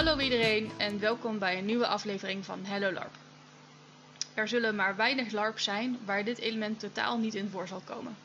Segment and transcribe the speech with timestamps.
[0.00, 3.14] Hallo iedereen en welkom bij een nieuwe aflevering van Hello LARP.
[4.34, 8.16] Er zullen maar weinig LARPs zijn waar dit element totaal niet in voor zal komen.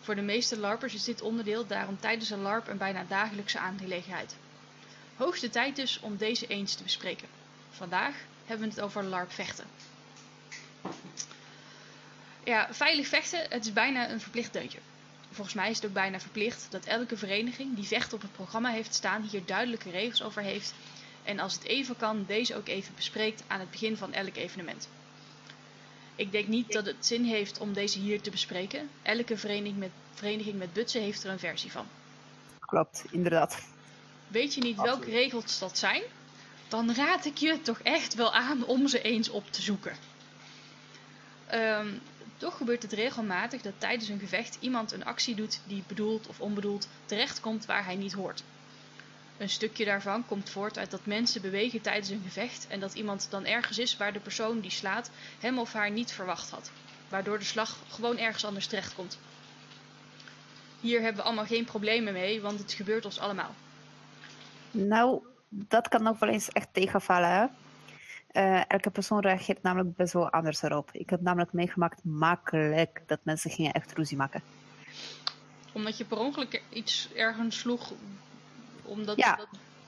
[0.00, 4.36] Voor de meeste LARPers is dit onderdeel daarom tijdens een LARP een bijna dagelijkse aangelegenheid.
[5.16, 7.28] Hoogste tijd dus om deze eens te bespreken.
[7.70, 8.14] Vandaag
[8.46, 9.64] hebben we het over LARP vechten.
[12.44, 14.78] Ja, veilig vechten, het is bijna een verplicht deuntje.
[15.30, 18.70] Volgens mij is het ook bijna verplicht dat elke vereniging die vecht op het programma
[18.70, 20.74] heeft staan hier duidelijke regels over heeft
[21.22, 24.88] en als het even kan deze ook even bespreekt aan het begin van elk evenement.
[26.14, 28.90] Ik denk niet dat het zin heeft om deze hier te bespreken.
[29.02, 31.86] Elke vereniging met, vereniging met butsen heeft er een versie van.
[32.60, 33.68] Klopt, inderdaad.
[34.28, 36.02] Weet je niet welke regels dat zijn?
[36.68, 39.96] Dan raad ik je toch echt wel aan om ze eens op te zoeken.
[41.46, 41.88] Ehm,
[42.36, 46.40] toch gebeurt het regelmatig dat tijdens een gevecht iemand een actie doet die bedoeld of
[46.40, 48.42] onbedoeld terechtkomt waar hij niet hoort.
[49.40, 53.26] Een stukje daarvan komt voort uit dat mensen bewegen tijdens een gevecht en dat iemand
[53.30, 56.70] dan ergens is waar de persoon die slaat hem of haar niet verwacht had,
[57.08, 59.18] waardoor de slag gewoon ergens anders terechtkomt.
[60.80, 63.54] Hier hebben we allemaal geen problemen mee, want het gebeurt ons allemaal.
[64.70, 67.30] Nou, dat kan ook wel eens echt tegenvallen.
[67.30, 67.46] Hè?
[68.32, 70.88] Uh, elke persoon reageert namelijk best wel anders erop.
[70.92, 74.42] Ik heb namelijk meegemaakt makkelijk dat mensen gingen echt ruzie maken.
[75.72, 77.92] Omdat je per ongeluk iets ergens sloeg
[78.90, 79.38] omdat ja,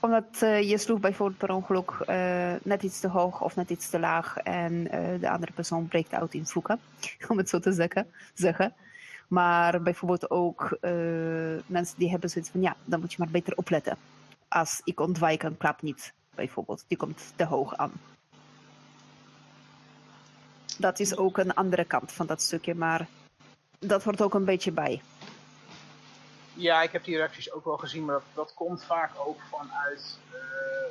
[0.03, 3.89] omdat uh, je sloeg bijvoorbeeld per ongeluk uh, net iets te hoog of net iets
[3.89, 6.79] te laag en uh, de andere persoon breekt uit in vloeken,
[7.29, 8.07] om het zo te zeggen.
[8.33, 8.73] zeggen.
[9.27, 10.77] Maar bijvoorbeeld ook
[11.65, 13.97] mensen die hebben zoiets van ja, dan moet je maar beter opletten.
[14.47, 17.91] Als ik ontwijk een klap niet, bijvoorbeeld, die komt te hoog aan.
[20.77, 23.07] Dat is ook een andere kant van dat stukje, maar
[23.79, 25.01] dat hoort ook een beetje bij.
[26.53, 30.19] Ja, ik heb die reacties ook wel gezien, maar dat, dat komt vaak ook vanuit
[30.33, 30.39] uh,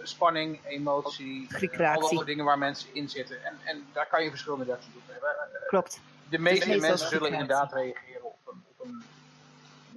[0.03, 3.45] spanning, emotie, uh, alle dingen waar mensen in zitten.
[3.45, 5.31] En, en daar kan je verschillende reacties op hebben.
[5.31, 6.01] Uh, Klopt.
[6.29, 9.03] De meeste de mensen zullen inderdaad reageren op een, op een,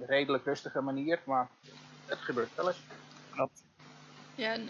[0.06, 1.48] redelijk rustige manier, maar
[2.06, 2.80] het gebeurt wel eens.
[3.30, 3.62] Klopt.
[4.34, 4.68] Ja, een,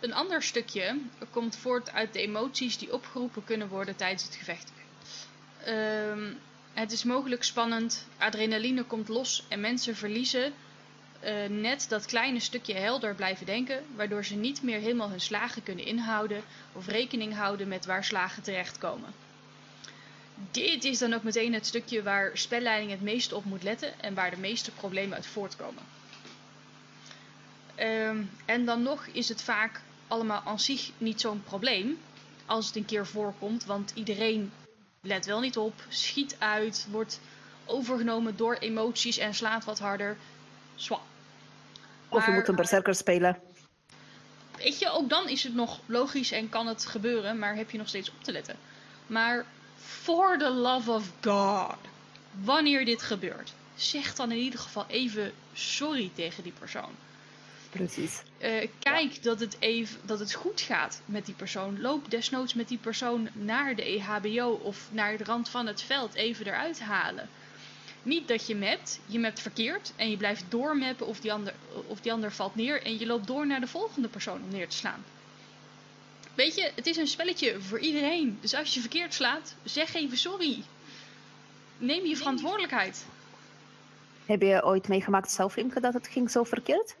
[0.00, 4.72] een ander stukje komt voort uit de emoties die opgeroepen kunnen worden tijdens het gevecht.
[5.68, 6.38] Um,
[6.72, 10.52] het is mogelijk spannend, adrenaline komt los en mensen verliezen
[11.24, 15.62] uh, net dat kleine stukje helder blijven denken, waardoor ze niet meer helemaal hun slagen
[15.62, 19.12] kunnen inhouden of rekening houden met waar slagen terechtkomen.
[20.50, 24.14] Dit is dan ook meteen het stukje waar spelleiding het meeste op moet letten en
[24.14, 25.82] waar de meeste problemen uit voortkomen.
[27.80, 31.98] Um, en dan nog is het vaak allemaal aan zich niet zo'n probleem
[32.46, 34.52] als het een keer voorkomt, want iedereen
[35.04, 37.20] let wel niet op, schiet uit, wordt
[37.64, 40.16] overgenomen door emoties en slaat wat harder.
[40.74, 41.00] Zwa.
[42.08, 43.38] Of je moet een berserker spelen.
[44.56, 47.78] Weet je, ook dan is het nog logisch en kan het gebeuren, maar heb je
[47.78, 48.56] nog steeds op te letten.
[49.06, 49.44] Maar
[49.76, 51.76] for the love of God,
[52.30, 56.94] wanneer dit gebeurt, zeg dan in ieder geval even sorry tegen die persoon.
[57.72, 58.22] Precies.
[58.42, 61.80] Uh, kijk dat, het even, dat het goed gaat met die persoon.
[61.80, 66.14] Loop desnoods met die persoon naar de EHBO of naar de rand van het veld
[66.14, 67.28] even eruit halen.
[68.02, 71.54] Niet dat je mapt, je mapt verkeerd en je blijft doormappen of die, ander,
[71.86, 74.68] of die ander valt neer en je loopt door naar de volgende persoon om neer
[74.68, 75.04] te slaan.
[76.34, 78.38] Weet je, het is een spelletje voor iedereen.
[78.40, 80.62] Dus als je verkeerd slaat, zeg even sorry.
[81.78, 83.06] Neem je verantwoordelijkheid.
[84.26, 86.96] Heb je ooit meegemaakt zelf, Imke, dat het ging zo verkeerd?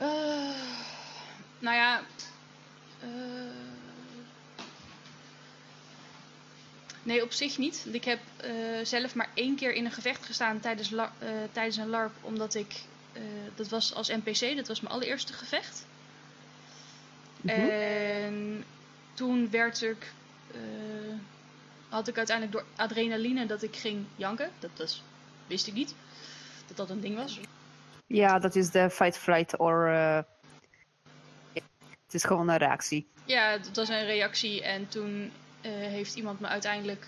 [0.00, 0.08] Uh,
[1.58, 2.02] nou ja.
[3.04, 3.08] Uh,
[7.02, 7.86] nee, op zich niet.
[7.90, 10.92] Ik heb uh, zelf maar één keer in een gevecht gestaan tijdens,
[11.52, 12.12] tijdens een LARP.
[12.20, 12.74] Omdat ik.
[13.54, 15.86] dat was als NPC, dat was mijn allereerste gevecht.
[17.40, 17.68] Mm -hmm.
[17.68, 18.64] En
[19.14, 20.12] toen werd ik.
[21.88, 24.50] had ik uiteindelijk door adrenaline dat ik ging janken.
[24.58, 25.02] Dat, dat
[25.46, 25.94] wist ik niet.
[26.66, 27.38] Dat dat een ding was.
[28.12, 29.88] Ja, dat is de fight, flight or.
[29.88, 30.18] Uh...
[32.04, 33.06] Het is gewoon een reactie.
[33.24, 34.62] Ja, dat was een reactie.
[34.62, 37.06] En toen uh, heeft iemand me uiteindelijk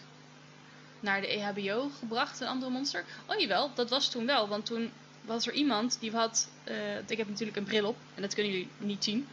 [1.00, 3.04] naar de EHBO gebracht, een andere monster.
[3.26, 4.49] Oh jawel, dat was toen wel.
[4.49, 4.90] Want toen
[5.25, 6.49] was er iemand die had.
[6.69, 9.28] Uh, ik heb natuurlijk een bril op en dat kunnen jullie niet zien.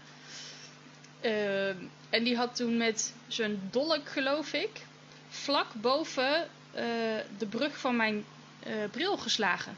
[2.09, 4.85] en die had toen met zijn dolk, geloof ik,
[5.29, 6.47] vlak boven
[7.37, 8.25] de brug van mijn
[8.91, 9.77] bril geslagen.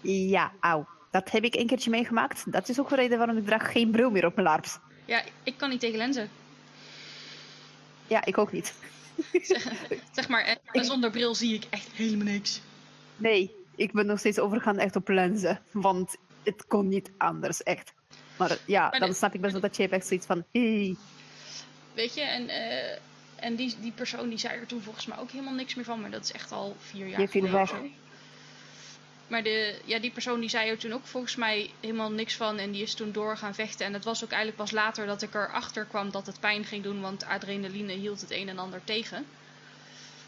[0.00, 0.86] Ja, auw.
[1.10, 2.52] Dat heb ik een keertje meegemaakt.
[2.52, 4.78] Dat is ook de reden waarom ik draag geen bril meer op mijn larps.
[5.04, 6.30] Ja, ik kan niet tegen lenzen.
[8.06, 8.74] Ja, ik ook niet.
[9.32, 9.72] Zeg,
[10.12, 12.60] zeg maar, zonder bril zie ik echt helemaal niks.
[13.16, 15.60] Nee, ik ben nog steeds overgegaan echt op lenzen.
[15.70, 17.92] Want het kon niet anders, echt.
[18.36, 20.44] Maar ja, dan snap ik best wel dat Chapek zoiets van...
[20.52, 20.96] Hey.
[21.94, 22.98] Weet je, en, uh,
[23.36, 26.00] en die, die persoon die zei er toen volgens mij ook helemaal niks meer van.
[26.00, 27.92] Maar dat is echt al vier jaar geleden.
[29.30, 32.58] Maar de, ja, die persoon die zei er toen ook volgens mij helemaal niks van.
[32.58, 33.86] En die is toen door gaan vechten.
[33.86, 36.82] En het was ook eigenlijk pas later dat ik erachter kwam dat het pijn ging
[36.82, 37.00] doen.
[37.00, 39.26] Want adrenaline hield het een en ander tegen.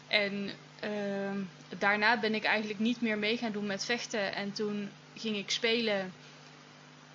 [0.07, 0.49] En
[0.83, 1.31] uh,
[1.77, 4.33] daarna ben ik eigenlijk niet meer mee gaan doen met vechten.
[4.35, 6.13] En toen ging ik spelen.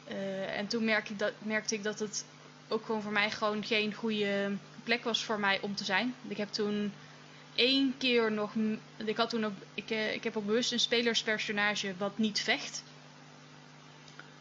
[0.09, 2.25] Uh, en toen merkte ik, dat, merkte ik dat het
[2.69, 4.53] ook gewoon voor mij gewoon geen goede
[4.85, 6.15] plek was voor mij om te zijn.
[6.29, 6.93] Ik heb toen
[7.59, 8.53] één keer nog.
[8.97, 12.83] Ik, had toen ook, ik, eh, ik heb ook bewust een spelerspersonage wat niet vecht.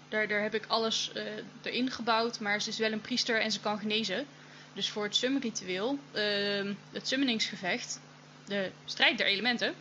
[0.09, 1.23] Daar, daar heb ik alles uh,
[1.61, 4.25] erin gebouwd, maar ze is wel een priester en ze kan genezen.
[4.73, 8.01] Dus voor het sumritueel, uh, het summoningsgevecht,
[8.45, 9.75] de strijd der elementen.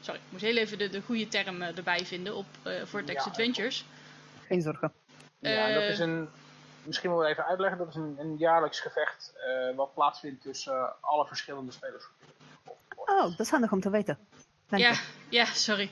[0.00, 3.24] Sorry, ik moest heel even de, de goede term uh, erbij vinden op uh, Vortex
[3.24, 3.84] ja, Adventures.
[4.46, 4.92] Geen zorgen.
[5.38, 6.28] Ja, dat is een
[6.82, 7.78] misschien wel even uitleggen.
[7.78, 12.08] Dat is een, een jaarlijks gevecht uh, wat plaatsvindt tussen uh, alle verschillende spelers.
[13.06, 14.18] Oh, dat is handig om te weten.
[14.68, 14.98] Dank ja, je.
[15.28, 15.90] ja, sorry.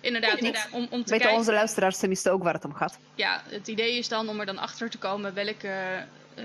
[0.00, 1.36] Inderdaad, inderdaad om, om te Weten kijken...
[1.36, 2.98] onze luisteraars tenminste ook waar het om gaat.
[3.14, 6.04] Ja, het idee is dan om er dan achter te komen welke
[6.34, 6.44] uh,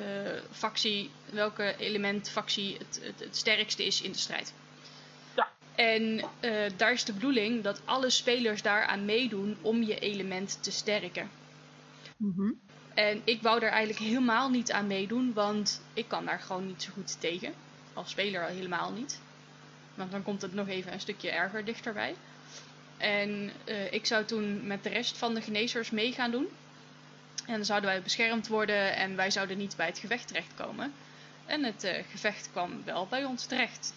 [0.52, 4.54] factie, welke elementfactie het, het, het sterkste is in de strijd.
[5.36, 5.50] Ja.
[5.76, 6.26] En
[6.78, 11.30] daar is de bedoeling dat alle spelers daaraan meedoen om je element te sterken.
[12.18, 12.64] Mm
[12.96, 16.84] en ik wou daar eigenlijk helemaal niet aan meedoen, want ik kan daar gewoon niet
[16.84, 17.54] zo goed tegen.
[17.94, 19.22] Als speler al helemaal niet.
[19.96, 22.16] Want dan komt het nog even een stukje erger dichterbij.
[22.98, 26.48] En uh, ik zou toen met de rest van de genezers mee gaan doen.
[27.46, 30.94] En dan zouden wij beschermd worden en wij zouden niet bij het gevecht terechtkomen.
[31.46, 33.94] En het uh, gevecht kwam wel bij ons terecht.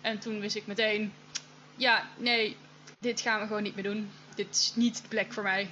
[0.00, 1.12] En toen wist ik meteen:
[1.76, 2.56] ja, nee,
[2.98, 4.10] dit gaan we gewoon niet meer doen.
[4.34, 5.68] Dit is niet de plek voor mij.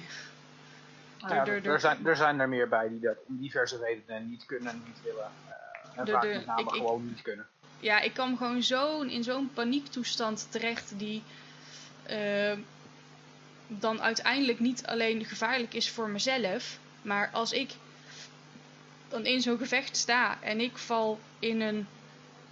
[1.17, 4.69] Ja, er, zijn, er zijn er meer bij die dat om diverse redenen niet kunnen
[4.69, 5.31] en niet willen.
[5.47, 7.47] Uh, en vaak met name ik, gewoon niet kunnen.
[7.79, 11.23] Ja, ik kwam gewoon zo in zo'n paniektoestand terecht die
[12.09, 12.51] uh,
[13.67, 17.71] dan uiteindelijk niet alleen gevaarlijk is voor mezelf, maar als ik
[19.07, 21.87] dan in zo'n gevecht sta en ik val in een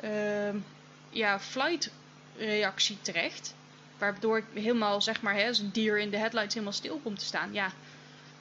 [0.04, 0.62] uh,
[1.10, 1.90] ja, flight
[2.38, 3.56] reactie terecht,
[3.98, 7.20] waardoor ik helemaal zeg maar hè, als een dier in de headlights helemaal stil komt
[7.20, 7.72] te staan, ja,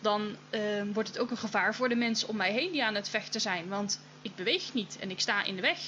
[0.00, 2.94] dan uh, wordt het ook een gevaar voor de mensen om mij heen die aan
[2.94, 3.68] het vechten zijn.
[3.68, 5.78] Want ik beweeg niet en ik sta in de weg.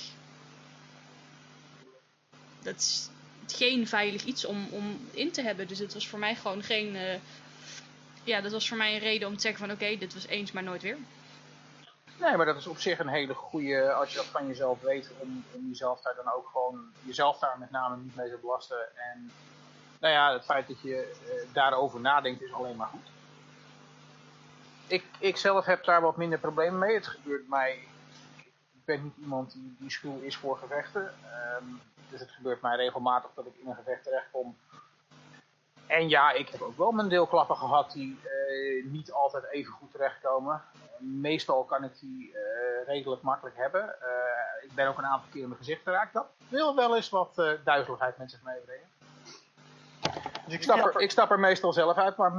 [2.64, 3.08] Dat is
[3.46, 5.68] geen veilig iets om, om in te hebben.
[5.68, 6.94] Dus het was voor mij gewoon geen.
[6.94, 7.14] Uh,
[8.24, 10.52] ja, dat was voor mij een reden om te zeggen van oké, dit was eens,
[10.52, 10.96] maar nooit weer.
[12.20, 15.10] Nee, maar dat is op zich een hele goede, als je dat van jezelf weet,
[15.18, 18.96] om, om jezelf daar dan ook gewoon, jezelf daar met name niet mee te belasten.
[18.96, 19.32] En
[20.00, 23.12] nou ja, het feit dat je uh, daarover nadenkt is alleen maar goed
[24.86, 26.94] ik, ik zelf heb daar wat minder problemen mee.
[26.94, 27.78] Het gebeurt mij.
[28.72, 31.14] Ik ben niet iemand die, die schuw is voor gevechten.
[31.60, 31.80] Um,
[32.14, 34.56] dus het gebeurt mij regelmatig dat ik in een gevecht terechtkom.
[35.86, 39.90] En ja, ik heb ook wel mijn deelklappen gehad die uh, niet altijd even goed
[39.90, 40.62] terechtkomen.
[40.98, 42.36] Meestal kan ik die uh,
[42.86, 43.82] redelijk makkelijk hebben.
[43.82, 46.12] Uh, ik ben ook een aantal keer in mijn gezicht geraakt.
[46.12, 47.34] Dat wil wel eens wat
[47.64, 48.88] duizeligheid met zich meebrengen.
[50.44, 52.32] Dus ik stap, er, ik stap er meestal zelf uit, maar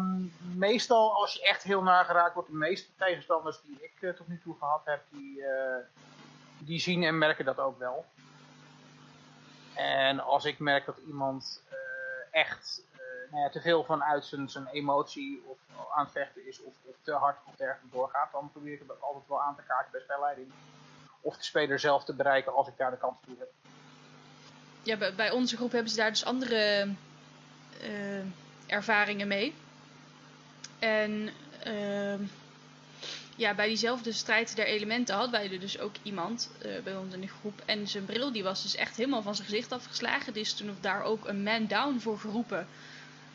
[0.56, 4.56] meestal als je echt heel nageraakt wordt, de meeste tegenstanders die ik tot nu toe
[4.60, 5.44] gehad heb, die,
[6.60, 8.06] die zien en merken dat ook wel.
[9.76, 11.76] En als ik merk dat iemand uh,
[12.32, 12.82] echt
[13.32, 15.58] nou ja, te veel vanuit zijn, zijn emotie of
[15.96, 19.02] aan het vechten is, of, of te hard of dergelijke doorgaat, dan probeer ik het
[19.02, 20.52] altijd wel aan te kaarten bij spelleiding.
[21.22, 23.50] Of de speler zelf te bereiken als ik daar de kans toe heb.
[24.82, 26.90] Ja, bij, bij onze groep hebben ze daar dus andere
[27.82, 28.24] uh,
[28.68, 29.56] ervaringen mee.
[30.80, 31.30] En
[31.68, 32.20] uh,
[33.36, 37.14] ja, bij diezelfde strijd der elementen hadden wij er dus ook iemand uh, bij ons
[37.14, 37.62] in de groep.
[37.66, 40.36] En zijn bril die was dus echt helemaal van zijn gezicht afgeslagen.
[40.36, 42.68] Is toen daar ook een man down voor geroepen.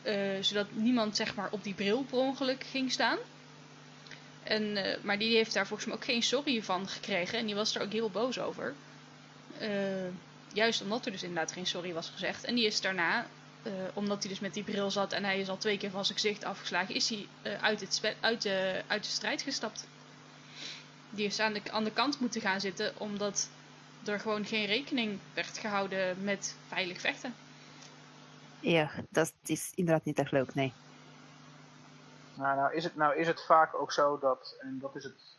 [0.02, 3.18] Uh, zodat niemand zeg maar op die bril per ongeluk ging staan.
[4.42, 7.38] En, uh, maar die heeft daar volgens mij ook geen sorry van gekregen.
[7.38, 8.74] En die was er ook heel boos over.
[10.52, 12.44] juist omdat er dus inderdaad geen sorry was gezegd.
[12.44, 13.26] En die is daarna
[13.62, 16.04] uh, omdat hij dus met die bril zat en hij is al twee keer van
[16.04, 19.86] zijn gezicht afgeslagen, is hij uh, uit, het uit, de, uit de strijd gestapt.
[21.10, 23.48] Die is aan de, aan de kant moeten gaan zitten omdat
[24.04, 27.34] er gewoon geen rekening werd gehouden met veilig vechten.
[28.60, 30.72] Ja, dat is inderdaad niet echt leuk, nee.
[32.34, 35.38] Nou, nou, is, het, nou is het vaak ook zo dat, en dat is het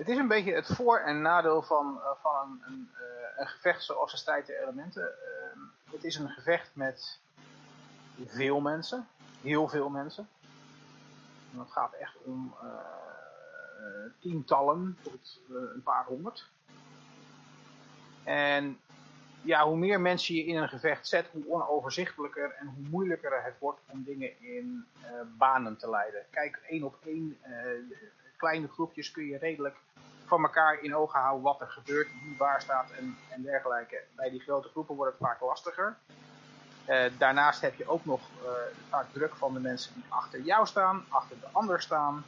[0.00, 3.46] het is een beetje het voor- en nadeel van, uh, van een, een, uh, een,
[3.46, 5.02] gevecht zoals de strijd der elementen.
[5.02, 7.18] Uh, het is een gevecht met
[8.26, 9.08] veel mensen.
[9.42, 10.28] heel veel mensen.
[11.52, 12.54] En dat gaat echt om
[14.18, 16.46] tientallen tot een paar honderd.
[18.24, 18.80] En
[19.42, 23.58] ja, hoe meer mensen je in een gevecht zet, hoe onoverzichtelijker en hoe moeilijker het
[23.58, 24.86] wordt om dingen in
[25.36, 26.24] banen te leiden.
[26.30, 27.38] Kijk, één op één,
[28.36, 29.76] kleine groepjes kun je redelijk
[30.30, 34.02] van elkaar in ogen houden wat er gebeurt, wie waar staat en, en dergelijke.
[34.16, 35.96] Bij die grote groepen wordt het vaak lastiger.
[36.88, 38.50] Uh, daarnaast heb je ook nog uh,
[38.88, 42.24] vaak druk van de mensen die achter jou staan, achter de ander staan.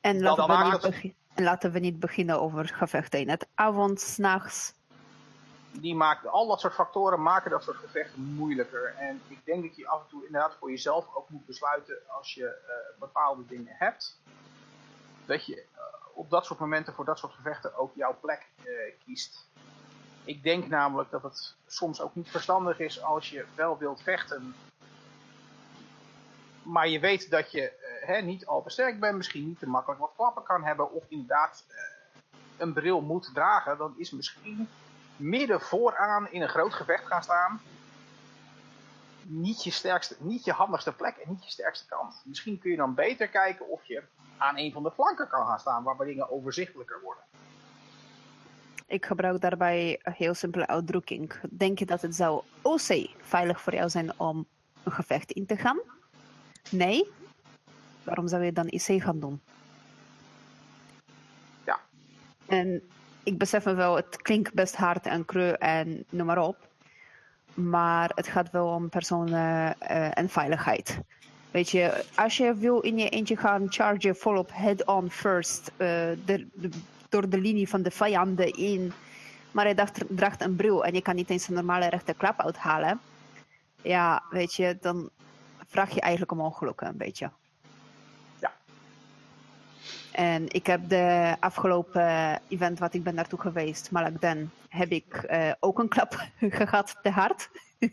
[0.00, 4.74] En laten, we niet, en laten we niet beginnen over gevechten in het avond, s'nachts.
[5.72, 8.94] Die maakt, al dat soort factoren maken dat soort gevechten moeilijker.
[8.98, 12.34] En ik denk dat je af en toe inderdaad voor jezelf ook moet besluiten als
[12.34, 14.20] je uh, bepaalde dingen hebt.
[15.26, 15.64] Dat je
[16.14, 18.64] op dat soort momenten voor dat soort gevechten ook jouw plek uh,
[19.04, 19.46] kiest.
[20.24, 24.54] Ik denk namelijk dat het soms ook niet verstandig is als je wel wilt vechten,
[26.62, 29.68] maar je weet dat je uh, hè, niet al te sterk bent, misschien niet te
[29.68, 31.76] makkelijk wat klappen kan hebben, of inderdaad uh,
[32.56, 34.68] een bril moet dragen, dan is misschien
[35.16, 37.60] midden vooraan in een groot gevecht gaan staan
[39.30, 42.22] niet je, sterkste, niet je handigste plek en niet je sterkste kant.
[42.24, 44.02] Misschien kun je dan beter kijken of je
[44.40, 47.24] aan een van de flanken kan gaan staan, waar dingen overzichtelijker worden.
[48.86, 51.32] Ik gebruik daarbij een heel simpele uitdrukking.
[51.50, 54.46] Denk je dat het zou OC veilig voor jou zijn om
[54.82, 55.80] een gevecht in te gaan?
[56.70, 57.10] Nee?
[58.04, 59.40] Waarom zou je dan IC gaan doen?
[61.64, 61.80] Ja.
[62.46, 62.82] En
[63.22, 66.68] ik besef me wel, het klinkt best hard en kreu en noem maar op.
[67.54, 71.00] Maar het gaat wel om personen uh, en veiligheid.
[71.50, 75.78] Weet je, als je wil in je eentje gaan chargen volop head-on first uh,
[76.24, 76.68] de, de,
[77.08, 78.92] door de linie van de vijanden in,
[79.50, 83.00] maar je draagt een bril en je kan niet eens een normale rechte klap uithalen,
[83.82, 85.10] ja, weet je, dan
[85.66, 87.30] vraag je eigenlijk om ongelukken een beetje.
[88.40, 88.52] Ja.
[90.12, 95.52] En ik heb de afgelopen event wat ik ben naartoe geweest, Malakden, heb ik uh,
[95.60, 96.26] ook een klap
[96.60, 97.50] gehad te hard.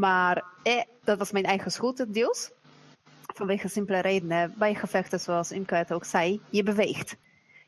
[0.00, 2.50] Maar eh, dat was mijn eigen schuld, deels.
[3.34, 4.54] Vanwege simpele redenen.
[4.58, 7.16] Bij gevechten, zoals Imke ook zei, je beweegt.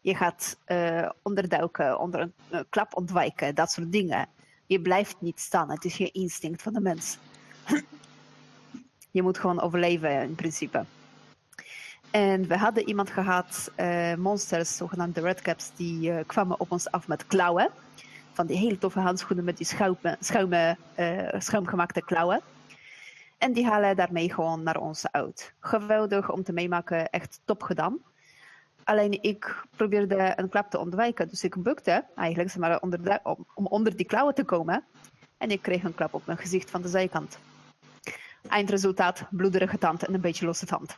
[0.00, 4.28] Je gaat uh, onderduiken, onder een klap ontwijken, dat soort dingen.
[4.66, 5.70] Je blijft niet staan.
[5.70, 7.18] Het is je instinct van de mens.
[9.16, 10.84] je moet gewoon overleven, in principe.
[12.10, 17.26] En we hadden iemand gehad, uh, monsters, zogenaamde redcaps, die kwamen op ons af met
[17.26, 17.70] klauwen
[18.32, 22.40] van die hele toffe handschoenen met die schuime, schuime, uh, schuimgemaakte klauwen.
[23.38, 25.52] En die halen daarmee gewoon naar ons uit.
[25.60, 27.98] Geweldig om te meemaken, echt top gedaan.
[28.84, 33.20] Alleen ik probeerde een klap te ontwijken, dus ik bukte eigenlijk zeg maar, onder de,
[33.22, 34.84] om, om onder die klauwen te komen.
[35.38, 37.38] En ik kreeg een klap op mijn gezicht van de zijkant.
[38.48, 40.96] Eindresultaat, bloederige tand en een beetje losse tand.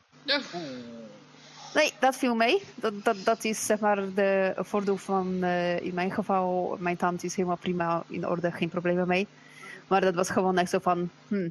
[1.75, 2.63] Nee, dat viel mee.
[2.75, 7.25] Dat, dat, dat is zeg maar de voordeel van, uh, in mijn geval, mijn tand
[7.25, 9.29] is helemaal prima in orde, geen problemen mee.
[9.89, 11.49] Maar dat was gewoon echt zo van, hm,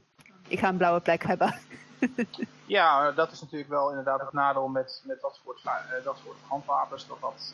[0.47, 1.59] ik ga een blauwe plek hebben.
[2.65, 6.37] ja, dat is natuurlijk wel inderdaad het nadeel met, met dat, soort, uh, dat soort
[6.47, 7.53] handwapens, dat dat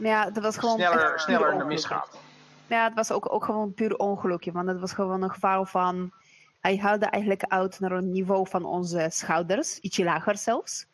[0.00, 2.18] ja, dat was gewoon sneller, sneller in de misgaat.
[2.66, 6.12] Ja, het was ook, ook gewoon puur ongelukje, want het was gewoon een geval van,
[6.60, 10.86] hij haalde eigenlijk uit naar een niveau van onze schouders, ietsje lager zelfs.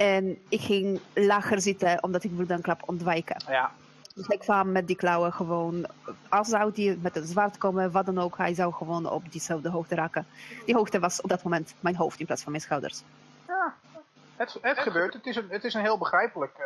[0.00, 3.42] En ik ging lager zitten omdat ik wilde een klap ontwijken.
[3.48, 3.70] Ja.
[4.14, 5.86] Dus ik kwam met die klauwen gewoon,
[6.28, 9.68] als zou die met een zwaard komen, wat dan ook, hij zou gewoon op diezelfde
[9.68, 10.26] hoogte raken.
[10.66, 13.02] Die hoogte was op dat moment mijn hoofd in plaats van mijn schouders.
[13.46, 13.74] Ja,
[14.36, 15.14] het, het gebeurt.
[15.14, 16.64] Het is een, het is een heel begrijpelijk, uh,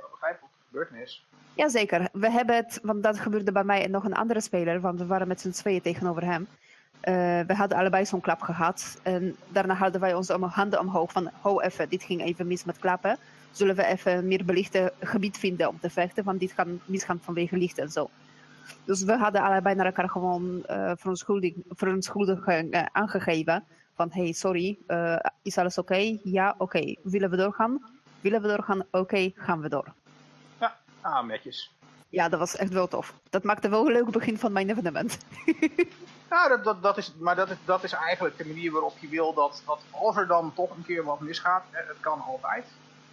[0.00, 1.24] heel begrijpelijke gebeurtenis.
[1.54, 2.08] Jazeker.
[2.12, 5.06] We hebben het, want dat gebeurde bij mij en nog een andere speler, want we
[5.06, 6.48] waren met z'n tweeën tegenover hem.
[7.04, 8.98] Uh, we hadden allebei zo'n klap gehad.
[9.02, 12.78] En daarna hadden wij onze handen omhoog van, ho even, dit ging even mis met
[12.78, 13.18] klappen.
[13.50, 17.56] Zullen we even meer belichte gebied vinden om te vechten, want dit kan misgaan vanwege
[17.56, 18.10] licht en zo.
[18.84, 23.64] Dus we hadden allebei naar elkaar gewoon uh, verontschuldiging, verontschuldiging uh, aangegeven.
[23.94, 25.92] Van, hey, sorry, uh, is alles oké?
[25.92, 26.20] Okay?
[26.24, 26.62] Ja, oké.
[26.62, 26.98] Okay.
[27.02, 27.84] Willen we doorgaan?
[28.20, 28.80] Willen we doorgaan?
[28.80, 29.92] Oké, okay, gaan we door.
[30.60, 31.74] Ja, ah, netjes.
[32.08, 33.14] Ja, dat was echt wel tof.
[33.30, 35.18] Dat maakte wel een leuk begin van mijn evenement.
[36.30, 39.08] Ja, dat, dat, dat is, maar dat is, dat is eigenlijk de manier waarop je
[39.08, 42.66] wil dat, dat als er dan toch een keer wat misgaat, het kan altijd.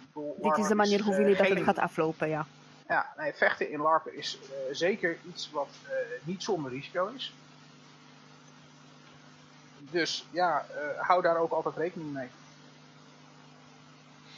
[0.06, 2.46] Bedoel, Dit is de manier hoe jullie dat het gaat aflopen, ja.
[2.88, 5.90] Ja, nee, vechten in LARPen is uh, zeker iets wat uh,
[6.22, 7.34] niet zonder risico is.
[9.78, 10.66] Dus ja,
[10.98, 12.28] hou daar ook altijd rekening mee.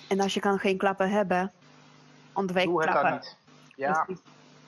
[0.09, 1.53] En als je kan geen klappen hebben,
[2.33, 3.13] ontwijk Doe klappen.
[3.13, 3.37] het dan niet.
[3.77, 4.07] Ja,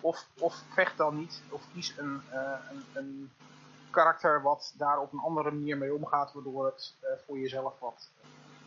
[0.01, 3.31] of, of vecht dan niet, of kies een, een, een
[3.93, 6.95] karakter wat daar op een andere manier mee omgaat, waardoor het
[7.27, 8.11] voor jezelf wat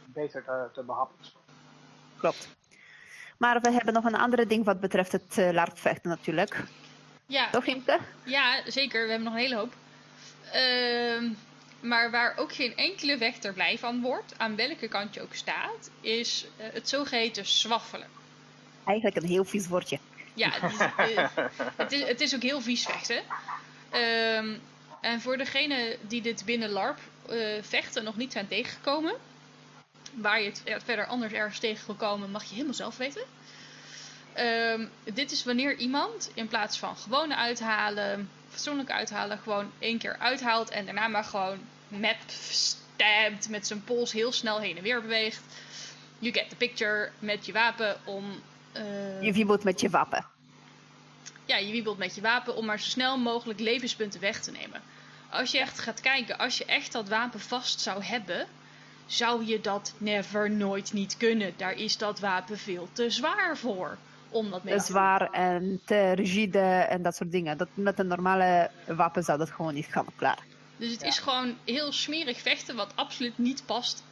[0.06, 1.36] beter te, te behappen is.
[2.18, 2.50] Klopt.
[3.38, 6.64] Maar we hebben nog een andere ding wat betreft het uh, larpvechten natuurlijk.
[7.26, 7.50] Ja.
[7.50, 8.00] Toch, Imke?
[8.24, 9.04] Ja, zeker.
[9.04, 9.74] We hebben nog een hele hoop.
[10.52, 11.30] Ehm,
[11.80, 15.90] maar waar ook geen enkele vechter blij van wordt, aan welke kant je ook staat,
[16.02, 18.08] is uh, het zogeheten zwaffelen.
[18.86, 20.00] Eigenlijk een heel vies woordje.
[20.34, 20.78] Ja, het is,
[21.76, 23.22] het is, het is ook heel vies vechten.
[23.94, 24.62] Um,
[25.06, 27.00] en voor degene die dit binnen LARP
[27.62, 29.16] vechten nog niet zijn tegengekomen,
[30.14, 33.22] waar je het verder anders ergens tegen wil komen, mag je helemaal zelf weten.
[34.38, 40.18] Um, dit is wanneer iemand in plaats van gewone uithalen, fatsoenlijk uithalen, gewoon één keer
[40.20, 42.18] uithaalt en daarna maar gewoon met
[42.50, 45.42] stabbed, met zijn pols heel snel heen en weer beweegt.
[46.20, 48.42] You get the picture met je wapen om.
[48.78, 50.26] Uh, je wiebelt met je wapen.
[51.46, 54.82] Ja, je wiebelt met je wapen om maar zo snel mogelijk levenspunten weg te nemen.
[55.30, 58.48] Als je echt gaat kijken, als je echt dat wapen vast zou hebben,
[59.06, 61.54] zou je dat never nooit niet kunnen.
[61.58, 63.98] Daar is dat wapen veel te zwaar voor.
[64.30, 67.58] Om dat mee te zwaar en te rigide en dat soort dingen.
[67.58, 70.44] Dat, met een normale wapen zou dat gewoon niet gaan, klaar.
[70.78, 74.04] Dus het is gewoon heel smerig vechten wat absoluut niet past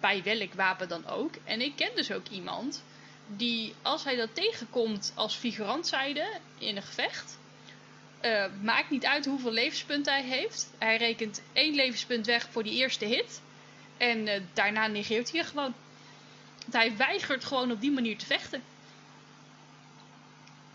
[0.00, 1.34] bij welk wapen dan ook.
[1.44, 2.82] En ik ken dus ook iemand
[3.26, 6.26] die als hij dat tegenkomt als figurant zijde
[6.58, 7.38] in een gevecht
[8.26, 10.70] uh, maakt niet uit hoeveel levenspunten hij heeft.
[10.78, 13.42] Hij rekent één levenspunt weg voor die eerste hit.
[13.96, 15.74] En uh, daarna negeert hij gewoon.
[16.70, 18.62] hij weigert gewoon op die manier te vechten.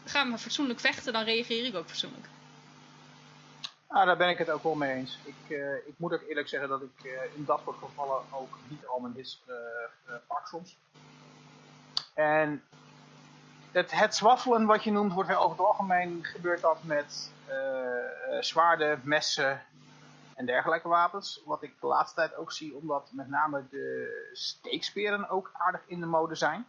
[0.06, 2.26] Ga maar fatsoenlijk vechten, dan reageer ik ook fatsoenlijk.
[3.88, 5.20] Ah, daar ben ik het ook wel mee eens.
[5.24, 8.86] Ik, uh, ik moet ook eerlijk zeggen dat ik in dat soort gevallen ook niet
[8.86, 9.44] al mijn hits
[10.28, 10.78] pak soms.
[12.14, 12.64] En
[13.72, 17.32] het, het zwaffelen wat je noemt, wordt over het algemeen gebeurt dat met
[18.40, 19.62] zwaarden, messen
[20.36, 21.42] en dergelijke wapens.
[21.46, 26.00] Wat ik de laatste tijd ook zie, omdat met name de steeksperen ook aardig in
[26.00, 26.66] de mode zijn.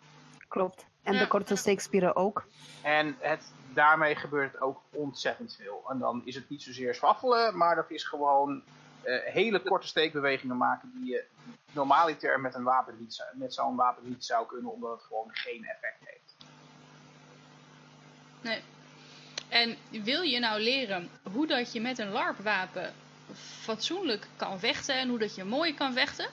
[0.49, 0.87] Klopt.
[1.03, 2.45] En de korte steekspieren ook.
[2.83, 5.85] En het, daarmee gebeurt ook ontzettend veel.
[5.89, 8.63] En dan is het niet zozeer zwaffelen, maar dat is gewoon
[9.05, 11.25] uh, hele korte steekbewegingen maken die je
[11.73, 15.65] normaliter met een wapen niet, met zo'n wapen niet zou kunnen, omdat het gewoon geen
[15.65, 16.37] effect heeft.
[18.41, 18.63] Nee.
[19.53, 22.93] En wil je nou leren hoe dat je met een LARP-wapen
[23.61, 26.27] fatsoenlijk kan vechten en hoe dat je mooi kan vechten?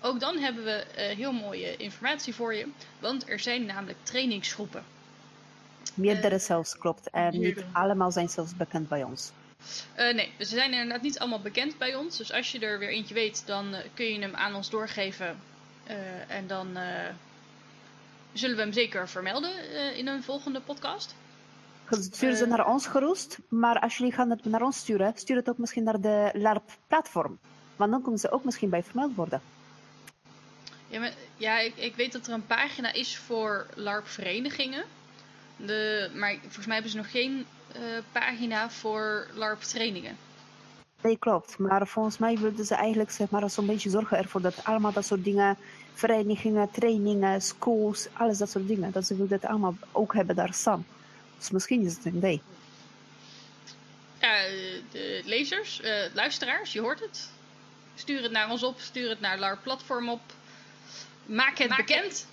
[0.00, 2.66] Ook dan hebben we uh, heel mooie informatie voor je,
[2.98, 4.84] want er zijn namelijk trainingsgroepen.
[5.94, 7.10] Meerdere uh, zelfs, klopt.
[7.10, 9.30] En niet allemaal zijn zelfs bekend bij ons.
[9.98, 12.16] Uh, nee, ze zijn inderdaad niet allemaal bekend bij ons.
[12.16, 15.40] Dus als je er weer eentje weet, dan kun je hem aan ons doorgeven.
[16.28, 16.78] en dan
[18.32, 19.52] zullen we hem zeker vermelden
[19.96, 21.14] in een volgende podcast.
[21.90, 25.48] Stuur ze naar ons gerust, maar als jullie gaan het naar ons sturen, stuur het
[25.48, 27.38] ook misschien naar de LARP-platform.
[27.76, 29.40] Want dan kunnen ze ook misschien bij vermeld worden.
[30.88, 34.84] Ja, maar, ja ik, ik weet dat er een pagina is voor LARP-verenigingen.
[36.14, 37.46] Maar volgens mij hebben ze nog geen
[37.76, 40.16] uh, pagina voor LARP-trainingen.
[41.02, 41.58] Nee, klopt.
[41.58, 45.04] Maar volgens mij wilden ze eigenlijk zeg maar, zo'n beetje zorgen ervoor dat allemaal dat
[45.04, 45.56] soort dingen,
[45.92, 50.54] verenigingen, trainingen, schools, alles dat soort dingen, dat ze wilden het allemaal ook hebben daar
[50.54, 50.86] staan.
[51.38, 52.42] Dus misschien is het een idee.
[54.20, 54.42] Ja,
[54.90, 57.30] de lezers, uh, luisteraars, je hoort het.
[57.94, 60.20] Stuur het naar ons op, stuur het naar LAR Platform op.
[61.26, 62.26] Maak het bekend.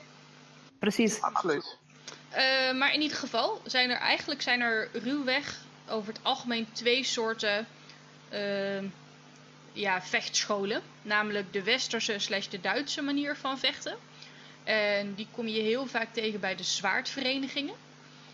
[0.79, 1.21] Precies.
[1.21, 1.77] Absoluut.
[2.31, 5.57] Uh, maar in ieder geval zijn er eigenlijk zijn er ruwweg
[5.89, 7.67] over het algemeen twee soorten
[8.33, 8.83] uh,
[9.73, 10.81] ja, vechtscholen.
[11.01, 13.97] Namelijk de westerse slash de Duitse manier van vechten.
[14.63, 17.75] En die kom je heel vaak tegen bij de zwaardverenigingen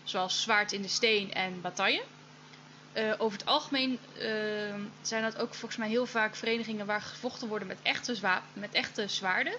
[0.04, 2.02] zoals Zwaard in de Steen en Bataille.
[2.96, 7.48] Uh, over het algemeen uh, zijn dat ook volgens mij heel vaak verenigingen waar gevochten
[7.48, 8.16] worden met echte,
[8.52, 9.54] met echte zwaarden.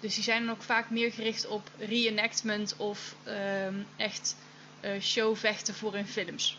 [0.00, 4.36] Dus die zijn dan ook vaak meer gericht op reenactment of uh, echt
[5.00, 6.58] showvechten voor in films.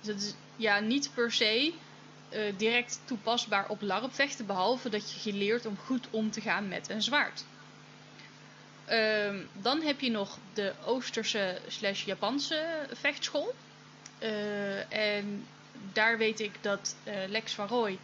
[0.00, 1.72] Dus dat is ja, niet per se
[2.56, 7.02] direct toepasbaar op larpvechten, behalve dat je geleerd om goed om te gaan met een
[7.02, 7.44] zwaard.
[8.90, 13.54] Um, dan heb je nog de Oosterse slash Japanse vechtschool.
[14.22, 15.46] Uh, en
[15.92, 17.98] daar weet ik dat uh, Lex van Rooij,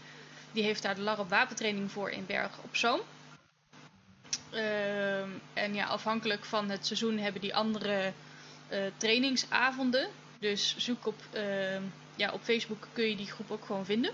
[0.53, 3.01] die heeft daar de LARP wapentraining voor in Berg op Zoom.
[4.53, 5.21] Uh,
[5.53, 8.13] en ja, afhankelijk van het seizoen hebben die andere
[8.71, 10.09] uh, trainingsavonden.
[10.39, 11.23] Dus zoek op,
[12.17, 14.13] ja, op Facebook kun je die groep ook gewoon vinden.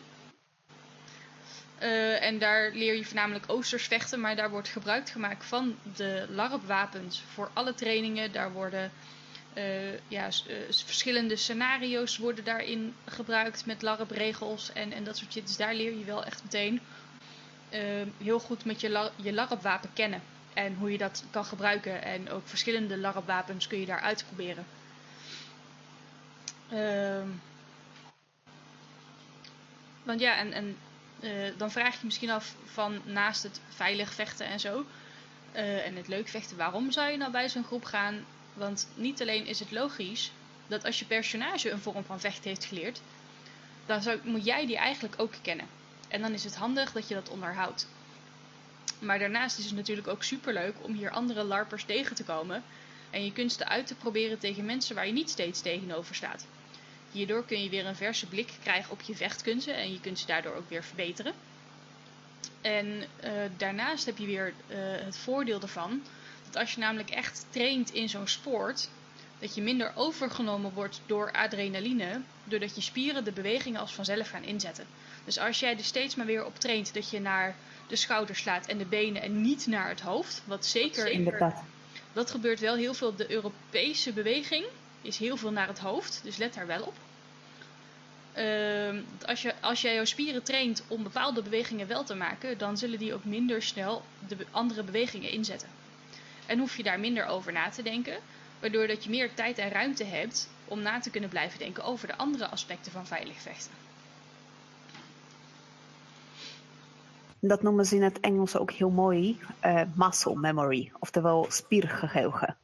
[1.83, 6.27] Uh, en daar leer je voornamelijk oosters vechten, maar daar wordt gebruik gemaakt van de
[6.29, 8.33] LARP-wapens voor alle trainingen.
[8.33, 8.93] Daar worden
[10.09, 10.29] ja,
[10.71, 15.47] verschillende scenario's worden daarin gebruikt met LARP-regels en, en dat soort shit.
[15.47, 16.81] Dus daar leer je wel echt meteen
[18.19, 20.23] heel goed met je, je LARP-wapen kennen.
[20.55, 22.03] En hoe je dat kan gebruiken.
[22.03, 24.67] En ook verschillende LARP-wapens kun je daar uitproberen.
[26.71, 27.29] Ehm
[30.07, 30.77] want ja, en, en
[31.57, 34.85] dan vraag je misschien af van naast het veilig vechten en zo.
[35.55, 38.25] Uh, en het leuk vechten, waarom zou je nou bij zo'n groep gaan?
[38.55, 40.33] Want niet alleen is het logisch
[40.67, 43.01] dat als je personage een vorm van vechten heeft geleerd,
[43.87, 45.67] dan zou, moet jij die eigenlijk ook kennen.
[46.09, 47.89] En dan is het handig dat je dat onderhoudt.
[48.99, 52.63] Maar daarnaast is het natuurlijk ook superleuk om hier andere larpers tegen te komen
[53.11, 56.47] en je kunsten uit te proberen tegen mensen waar je niet steeds tegenover staat.
[57.13, 60.27] Hierdoor kun je weer een verse blik krijgen op je vechtkunsten en je kunt ze
[60.27, 61.33] daardoor ook weer verbeteren.
[62.61, 66.03] En uh, daarnaast heb je weer uh, het voordeel ervan
[66.45, 68.89] dat als je namelijk echt traint in zo'n sport,
[69.39, 74.43] dat je minder overgenomen wordt door adrenaline, doordat je spieren de bewegingen als vanzelf gaan
[74.43, 74.87] inzetten.
[75.25, 77.57] Dus als jij er steeds maar weer op traint dat je naar
[77.89, 81.11] de schouders slaat en de benen en niet naar het hoofd, wat zeker...
[81.11, 81.63] Inderdaad.
[82.13, 83.17] Dat gebeurt wel heel veel.
[83.17, 84.65] De Europese beweging
[85.03, 86.95] is heel veel naar het hoofd, dus let daar wel op.
[88.37, 92.77] Uh, als, je, als jij jouw spieren traint om bepaalde bewegingen wel te maken, dan
[92.77, 95.69] zullen die ook minder snel de andere bewegingen inzetten.
[96.47, 98.17] En hoef je daar minder over na te denken,
[98.61, 102.07] waardoor dat je meer tijd en ruimte hebt om na te kunnen blijven denken over
[102.07, 103.73] de andere aspecten van veilig vechten.
[107.41, 112.57] Dat noemen ze in het Engels ook heel mooi uh, muscle memory, oftewel spiergeheugen.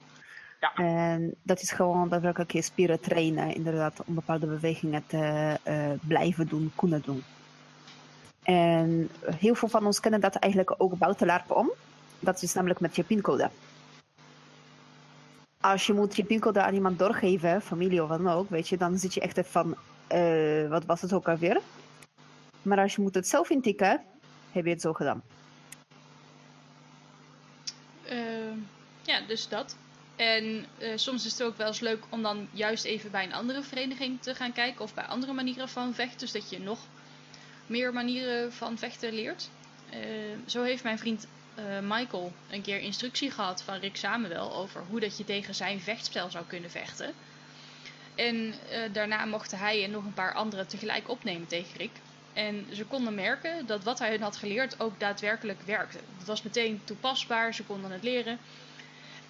[0.63, 0.75] Ja.
[0.75, 6.47] En dat is gewoon daadwerkelijk je spieren trainen, inderdaad, om bepaalde bewegingen te uh, blijven
[6.47, 7.25] doen, kunnen doen.
[8.43, 11.71] En heel veel van ons kennen dat eigenlijk ook buiten LARP om.
[12.19, 13.51] Dat is namelijk met je pincode.
[15.61, 18.77] Als je moet je pincode aan iemand doorgeven, familie of wat dan ook, weet je,
[18.77, 19.77] dan zit je echt even van,
[20.13, 21.61] uh, wat was het ook alweer?
[22.63, 24.03] Maar als je moet het zelf intikken,
[24.53, 25.23] heb je het zo gedaan.
[28.11, 28.57] Uh,
[29.03, 29.77] ja, dus dat.
[30.23, 33.33] En uh, soms is het ook wel eens leuk om dan juist even bij een
[33.33, 36.19] andere vereniging te gaan kijken of bij andere manieren van vechten.
[36.19, 36.79] Dus dat je nog
[37.67, 39.49] meer manieren van vechten leert.
[39.95, 39.99] Uh,
[40.47, 41.27] zo heeft mijn vriend
[41.59, 45.81] uh, Michael een keer instructie gehad van Rick Samuel over hoe dat je tegen zijn
[45.81, 47.13] vechtspel zou kunnen vechten.
[48.15, 48.55] En
[48.93, 51.97] daarna mochten hij en nog een paar anderen tegelijk opnemen tegen Rick.
[52.33, 55.99] En ze konden merken dat wat hij hun had geleerd ook daadwerkelijk werkte.
[56.19, 58.39] Het was meteen toepasbaar, ze konden het leren.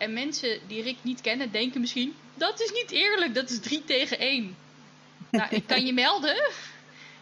[0.03, 3.85] En mensen die Rick niet kennen, denken misschien: dat is niet eerlijk, dat is 3
[3.85, 4.57] tegen 1.
[5.31, 6.51] nou, ik kan je melden.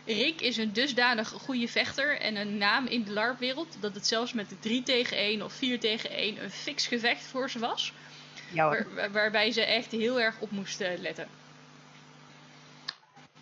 [0.07, 4.33] Rick is een dusdanig goede vechter en een naam in de LARP-wereld dat het zelfs
[4.33, 7.93] met de 3 tegen 1 of 4 tegen 1 een fix gevecht voor ze was.
[8.53, 11.29] Ja, waar, waarbij ze echt heel erg op moesten letten.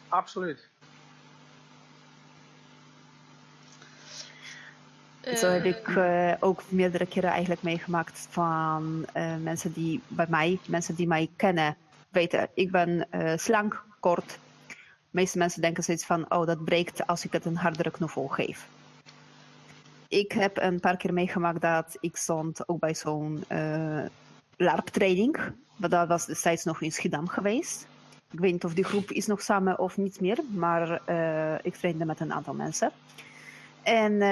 [0.09, 0.69] Absoluut.
[5.37, 10.59] Zo heb ik uh, ook meerdere keren eigenlijk meegemaakt van uh, mensen die bij mij,
[10.67, 11.77] mensen die mij kennen,
[12.09, 14.39] weten, ik ben uh, slank, kort.
[14.67, 14.75] De
[15.11, 18.67] meeste mensen denken zoiets van, oh dat breekt als ik het een hardere knuffel geef.
[20.09, 23.45] Ik heb een paar keer meegemaakt dat ik stond ook bij zo'n
[24.57, 25.37] LARP-training.
[25.77, 27.87] Maar dat was destijds nog in Schiedam geweest.
[28.31, 31.01] Ik weet niet of die groep is nog samen of niet meer, maar
[31.63, 32.91] ik trainde met een aantal mensen.
[33.83, 34.23] En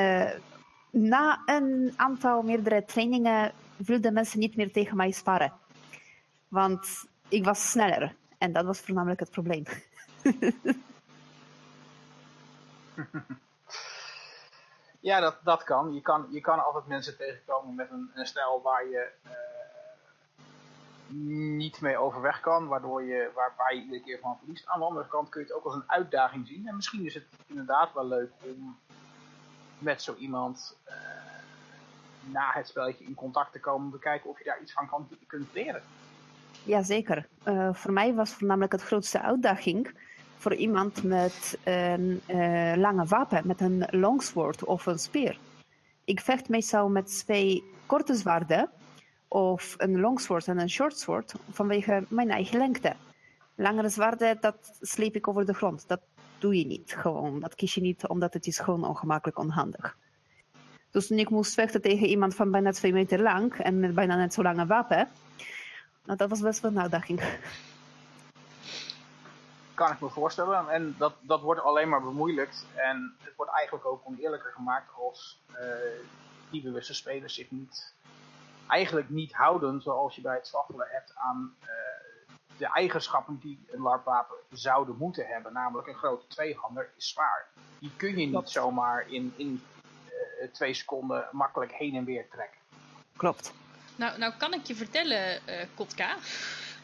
[0.97, 5.53] na een aantal meerdere trainingen wilden mensen niet meer tegen mij sparen.
[6.49, 8.15] Want ik was sneller.
[8.39, 9.65] En dat was voornamelijk het probleem.
[15.01, 15.95] ja, dat, dat kan.
[15.95, 16.27] Je, kan.
[16.31, 19.31] je kan altijd mensen tegenkomen met een, een stijl waar je uh,
[21.57, 22.67] niet mee overweg kan.
[22.67, 24.67] Waardoor je, waar, waar je iedere keer van verliest.
[24.67, 26.67] Aan de andere kant kun je het ook als een uitdaging zien.
[26.67, 28.79] En misschien is het inderdaad wel leuk om
[29.79, 30.95] met zo iemand uh,
[32.33, 34.89] na het spelletje in contact te komen om te kijken of je daar iets van
[34.89, 35.83] kan, kunt leren.
[36.65, 37.27] Jazeker.
[37.45, 39.95] Uh, voor mij was voornamelijk het grootste uitdaging
[40.37, 45.39] voor iemand met een uh, lange wapen, met een longsword of een speer.
[46.05, 48.71] Ik vecht meestal met twee korte zwaarden
[49.29, 52.95] of een longsword en een shortsword vanwege mijn eigen lengte.
[53.55, 55.89] Langere zwaarden, dat sleep ik over de grond.
[55.89, 56.01] Dat
[56.39, 57.41] doe je niet gewoon.
[57.41, 59.97] Dat kies je niet omdat het is gewoon ongemakkelijk onhandig.
[60.91, 64.35] Dus ik moest vechten tegen iemand van bijna twee meter lang en met bijna net
[64.35, 65.09] zo lange wapen,
[66.07, 67.39] nou, dat was best wel een uitdaging.
[69.75, 70.69] Kan ik me voorstellen.
[70.69, 72.67] En dat, dat wordt alleen maar bemoeilijkt.
[72.75, 75.59] En het wordt eigenlijk ook oneerlijker gemaakt als uh,
[76.51, 77.95] die bewuste spelers zich niet,
[78.69, 81.69] eigenlijk niet houden zoals je bij het zwaffelen hebt aan uh,
[82.57, 87.47] de eigenschappen die een LARP-wapen zouden moeten hebben, namelijk een grote tweehander, is zwaar.
[87.79, 89.63] Die kun je niet zomaar in, in
[90.41, 92.59] uh, twee seconden makkelijk heen en weer trekken.
[93.17, 93.53] Klopt.
[93.97, 96.17] Nou, nou kan ik je vertellen, uh, Kotka,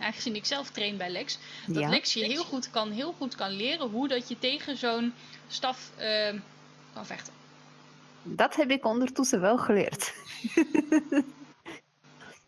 [0.00, 3.50] aangezien ik zelf train bij Lex, dat Lex je heel goed kan, heel goed kan
[3.50, 5.14] leren hoe dat je tegen zo'n
[5.48, 6.40] staf uh,
[6.94, 7.32] kan vechten.
[8.22, 10.14] Dat heb ik ondertussen wel geleerd.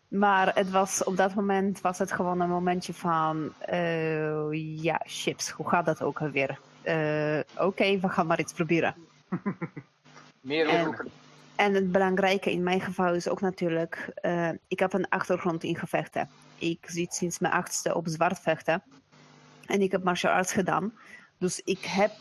[0.07, 5.49] maar het was, op dat moment was het gewoon een momentje van, uh, ja, chips,
[5.49, 6.59] hoe gaat dat ook alweer?
[6.83, 8.95] Uh, Oké, we gaan maar iets proberen.
[10.41, 11.11] Meer en,
[11.55, 15.75] en het belangrijke in mijn geval is ook natuurlijk, uh, ik heb een achtergrond in
[15.75, 16.29] gevechten.
[16.57, 18.83] Ik zit sinds mijn achtste op zwart vechten.
[19.65, 20.93] En ik heb martial arts gedaan.
[21.37, 22.11] Dus ik heb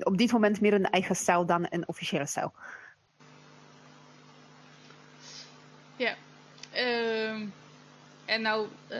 [0.00, 2.52] op dit moment meer een eigen stijl dan een officiële stijl.
[5.96, 6.14] Ja.
[6.76, 7.48] Uh,
[8.24, 8.98] en nou uh,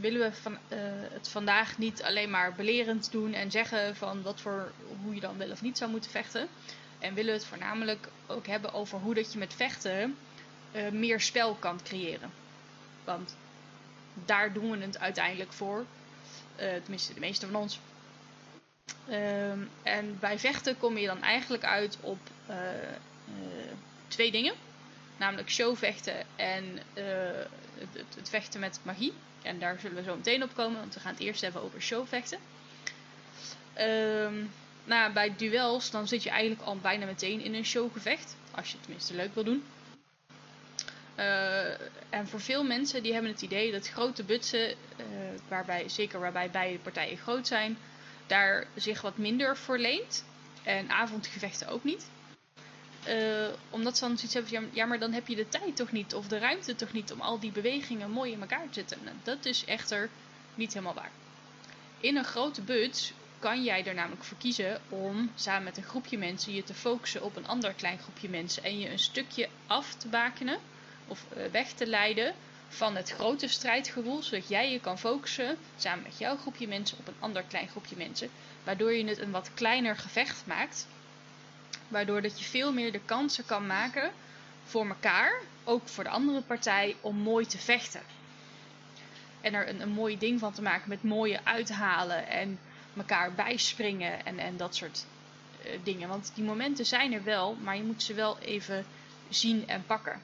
[0.00, 0.78] willen we van, uh,
[1.12, 4.72] het vandaag niet alleen maar belerend doen en zeggen van wat voor,
[5.02, 6.48] hoe je dan wel of niet zou moeten vechten.
[6.98, 10.16] En willen we het voornamelijk ook hebben over hoe dat je met vechten
[10.72, 12.30] uh, meer spel kan creëren.
[13.04, 13.36] Want
[14.14, 15.84] daar doen we het uiteindelijk voor.
[16.56, 17.78] tenminste, de meeste van ons.
[19.10, 22.18] Um, en bij vechten kom je dan eigenlijk uit op
[24.08, 24.54] twee dingen.
[25.22, 27.04] Namelijk showvechten en uh,
[27.78, 29.12] het, het, vechten met magie.
[29.42, 31.82] En daar zullen we zo meteen op komen, want we gaan het eerst hebben over
[31.82, 32.38] showvechten.
[33.78, 34.50] Um,
[34.84, 38.36] nou, bij duels dan zit je eigenlijk al bijna meteen in een showgevecht.
[38.54, 39.64] Als je het tenminste leuk wil doen.
[42.10, 44.74] en voor veel mensen die hebben het idee dat grote butsen,
[45.48, 47.78] waarbij, zeker waarbij beide partijen groot zijn,
[48.26, 50.24] daar zich wat minder voor leent.
[50.62, 52.06] En avondgevechten ook niet.
[53.08, 55.92] Uh, omdat ze dan zoiets hebben van, ja maar dan heb je de tijd toch
[55.92, 58.98] niet of de ruimte toch niet om al die bewegingen mooi in elkaar te zetten.
[59.04, 60.10] Nou, dat is echter
[60.54, 61.10] niet helemaal waar.
[62.00, 66.18] In een grote buts kan jij er namelijk voor kiezen om samen met een groepje
[66.18, 69.94] mensen je te focussen op een ander klein groepje mensen en je een stukje af
[69.94, 70.58] te bakenen
[71.06, 72.34] of uh, weg te leiden
[72.68, 77.08] van het grote strijdgevoel, zodat jij je kan focussen samen met jouw groepje mensen op
[77.08, 78.30] een ander klein groepje mensen,
[78.64, 80.86] waardoor je het een wat kleiner gevecht maakt,
[81.92, 84.12] waardoor dat je veel meer de kansen kan maken
[84.64, 88.02] voor elkaar, ook voor de andere partij, om mooi te vechten.
[89.40, 92.58] En er een, een mooi ding van te maken met mooie uithalen en
[92.96, 95.06] elkaar bijspringen en, en dat soort
[95.64, 96.08] uh, dingen.
[96.08, 98.84] Want die momenten zijn er wel, maar je moet ze wel even
[99.28, 100.20] zien en pakken.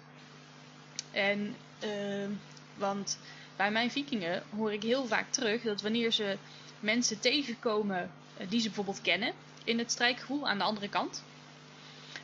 [1.10, 2.28] En uh,
[2.74, 3.18] want
[3.56, 6.36] bij mijn vikingen hoor ik heel vaak terug dat wanneer ze
[6.80, 9.32] mensen tegenkomen uh, die ze bijvoorbeeld kennen
[9.64, 11.22] in het strijkgevoel aan de andere kant.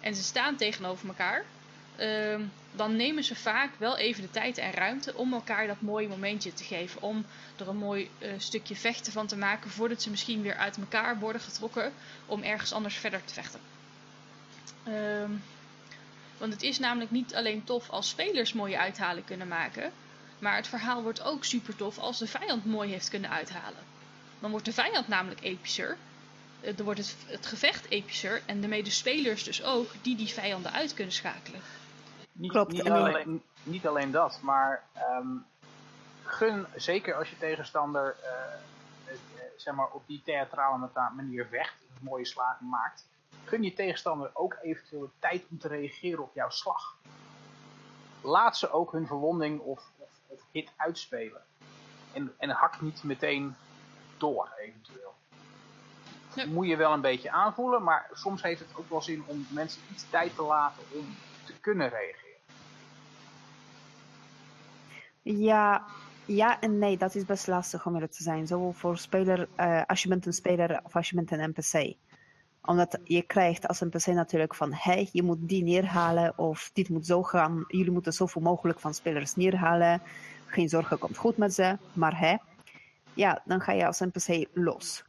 [0.04, 1.44] En ze staan tegenover elkaar.
[2.00, 2.40] Uh,
[2.72, 6.52] dan nemen ze vaak wel even de tijd en ruimte om elkaar dat mooie momentje
[6.52, 7.02] te geven.
[7.02, 10.76] Om er een mooi uh, stukje vechten van te maken voordat ze misschien weer uit
[10.76, 11.92] elkaar worden getrokken
[12.26, 13.60] om ergens anders verder te vechten.
[14.88, 15.30] Uh,
[16.38, 19.92] want het is namelijk niet alleen tof als spelers mooie uithalen kunnen maken.
[20.38, 23.82] Maar het verhaal wordt ook super tof als de vijand mooi heeft kunnen uithalen.
[24.40, 25.96] Dan wordt de vijand namelijk epischer.
[26.64, 28.42] Eh, dan wordt het, het gevecht epischer.
[28.46, 31.60] En de medespelers dus ook, die die vijanden uit kunnen schakelen.
[32.32, 32.72] Niet, Klopt.
[32.72, 34.82] Niet, alleen, niet alleen dat, maar
[35.20, 35.46] um,
[36.22, 39.14] gun, zeker als je tegenstander uh,
[39.56, 43.06] zeg maar op die theatrale manier vecht, mooie slagen maakt,
[43.44, 46.96] gun je tegenstander ook eventueel de tijd om te reageren op jouw slag.
[48.20, 51.42] Laat ze ook hun verwonding of, of, of hit uitspelen.
[52.12, 53.56] En, en hak niet meteen
[54.18, 55.14] door, eventueel.
[56.34, 56.46] Ja.
[56.46, 59.80] Moet je wel een beetje aanvoelen, maar soms heeft het ook wel zin om mensen
[59.92, 61.06] iets tijd te laten om
[61.44, 62.22] te kunnen reageren.
[65.22, 65.84] Ja,
[66.24, 68.46] ja en nee, dat is best lastig om eerlijk te zijn.
[68.46, 71.96] Zowel voor speler, uh, als je bent een speler of als je bent een NPC
[72.64, 76.88] omdat je krijgt als een PC natuurlijk van, hey, je moet die neerhalen of dit
[76.88, 77.64] moet zo gaan.
[77.68, 80.02] Jullie moeten zoveel mogelijk van spelers neerhalen.
[80.46, 81.78] Geen zorgen, komt goed met ze.
[81.92, 82.36] Maar hè,
[83.14, 85.04] ja, dan ga je als een PC los.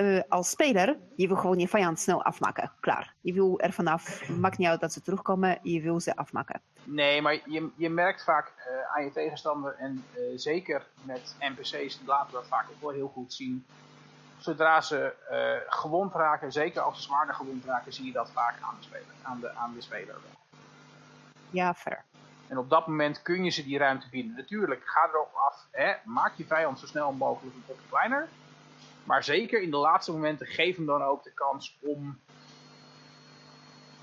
[0.00, 2.72] Uh, als speler, je wil gewoon je vijand snel afmaken.
[2.80, 3.14] Klaar.
[3.20, 6.60] Je wil er vanaf, maakt niet uit dat ze terugkomen, je wil ze afmaken.
[6.84, 12.00] Nee, maar je, je merkt vaak uh, aan je tegenstander, en uh, zeker met NPC's
[12.06, 13.66] laten we dat vaak ook wel heel goed zien,
[14.38, 15.12] zodra ze
[15.68, 19.14] gewond raken, zeker als ze zwaarder gewond raken, zie je dat vaak aan de speler.
[19.22, 20.16] Aan de, aan de speler.
[21.50, 22.04] Ja, fair.
[22.48, 24.34] En op dat moment kun je ze die ruimte bieden.
[24.36, 25.66] Natuurlijk, ga erop af.
[25.70, 28.28] Hè, maak je vijand zo snel mogelijk een kopje kleiner.
[29.04, 32.20] Maar zeker in de laatste momenten geef hem dan ook de kans om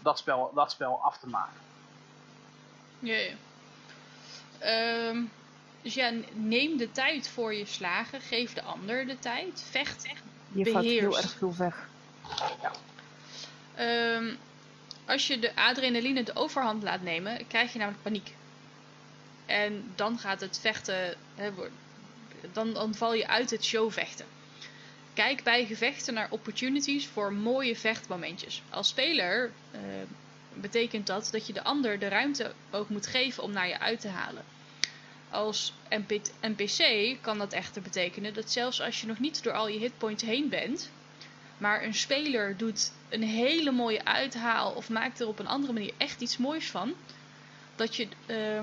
[0.01, 1.59] dat spel, dat spel af te maken.
[2.99, 3.33] Ja, ja.
[5.09, 5.31] Um,
[5.81, 8.21] Dus ja, neem de tijd voor je slagen.
[8.21, 9.63] Geef de ander de tijd.
[9.69, 10.07] Vecht.
[10.51, 11.87] Je valt heel erg veel weg.
[12.61, 12.71] Ja.
[13.75, 14.35] Ehm,
[15.05, 18.35] als je de adrenaline de overhand laat nemen, krijg je namelijk paniek.
[19.45, 21.51] En dan gaat het vechten, hè,
[22.51, 24.25] dan, dan val je uit het showvechten.
[25.17, 28.61] Kijk bij gevechten naar opportunities voor mooie vechtmomentjes.
[28.69, 29.79] Als speler uh,
[30.53, 33.99] betekent dat dat je de ander de ruimte ook moet geven om naar je uit
[33.99, 34.43] te halen.
[35.29, 35.73] Als
[36.41, 40.23] NPC kan dat echter betekenen dat zelfs als je nog niet door al je hitpoints
[40.23, 40.89] heen bent,
[41.57, 45.93] maar een speler doet een hele mooie uithaal of maakt er op een andere manier
[45.97, 46.93] echt iets moois van,
[47.75, 48.59] dat je uh,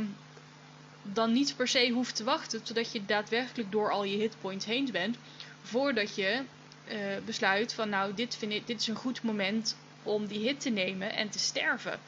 [1.03, 4.88] dan niet per se hoeft te wachten totdat je daadwerkelijk door al je hitpoints heen
[4.93, 5.17] bent,
[5.64, 6.42] voordat je
[6.88, 11.14] uh, besluit van nou dit, dit is een goed moment om die hit te nemen
[11.14, 12.00] en te sterven.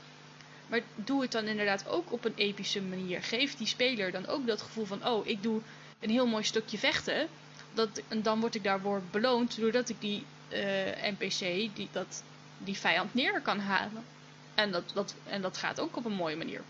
[0.66, 3.22] Maar doe het dan inderdaad ook op een epische manier.
[3.22, 5.60] Geef die speler dan ook dat gevoel van oh ik doe
[6.00, 7.28] een heel mooi stukje vechten.
[7.74, 10.58] Dat, en dan word ik daarvoor beloond doordat ik die uh,
[11.18, 11.38] NPC,
[11.76, 12.22] die, dat,
[12.58, 14.04] die vijand neer kan halen.
[14.54, 16.62] En dat, dat, en dat gaat ook op een mooie manier.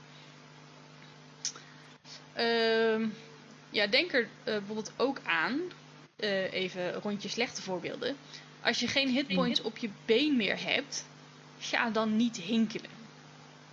[2.39, 3.09] Uh,
[3.71, 5.61] ja, denk er uh, bijvoorbeeld ook aan,
[6.17, 8.17] uh, even rondje slechte voorbeelden.
[8.61, 11.07] Als je geen hitpoints op je been meer hebt,
[11.59, 12.91] ga dan niet hinkelen.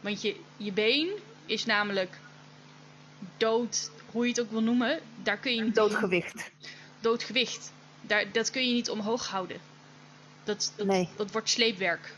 [0.01, 1.10] Want je, je been
[1.45, 2.19] is namelijk
[3.38, 4.99] dood, hoe je het ook wil noemen.
[5.23, 6.51] Daar kun je niet Doodgewicht.
[6.99, 7.71] Doodgewicht.
[8.01, 9.58] Daar, dat kun je niet omhoog houden.
[10.43, 11.10] Dat, dat, nee.
[11.15, 12.15] dat wordt sleepwerk.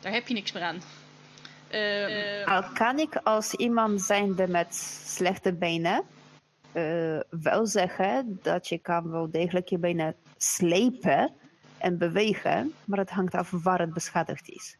[0.00, 0.82] Daar heb je niks meer aan.
[1.70, 4.74] Uh, Al kan ik als iemand zijnde met
[5.06, 6.04] slechte benen
[6.74, 11.32] uh, wel zeggen dat je kan wel degelijk je benen slepen
[11.78, 14.78] en bewegen, maar het hangt af waar het beschadigd is.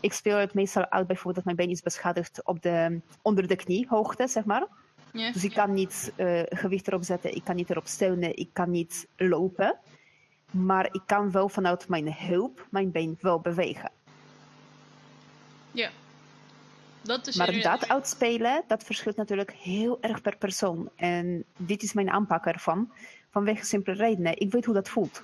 [0.00, 3.56] Ik speel het meestal uit bijvoorbeeld dat mijn been is beschadigd op de, onder de
[3.56, 4.66] kniehoogte, zeg maar.
[5.12, 8.70] dus ik kan niet uh, gewicht erop zetten, ik kan niet erop steunen, ik kan
[8.70, 9.78] niet lopen.
[10.50, 13.90] Maar ik kan wel vanuit mijn hulp mijn been wel bewegen.
[15.72, 15.90] Ja.
[17.06, 20.90] Dat is maar dat uitspelen, dat verschilt natuurlijk heel erg per persoon.
[20.96, 22.92] En dit is mijn aanpak ervan.
[23.30, 24.38] Vanwege simpele redenen.
[24.40, 25.22] Ik weet hoe dat voelt.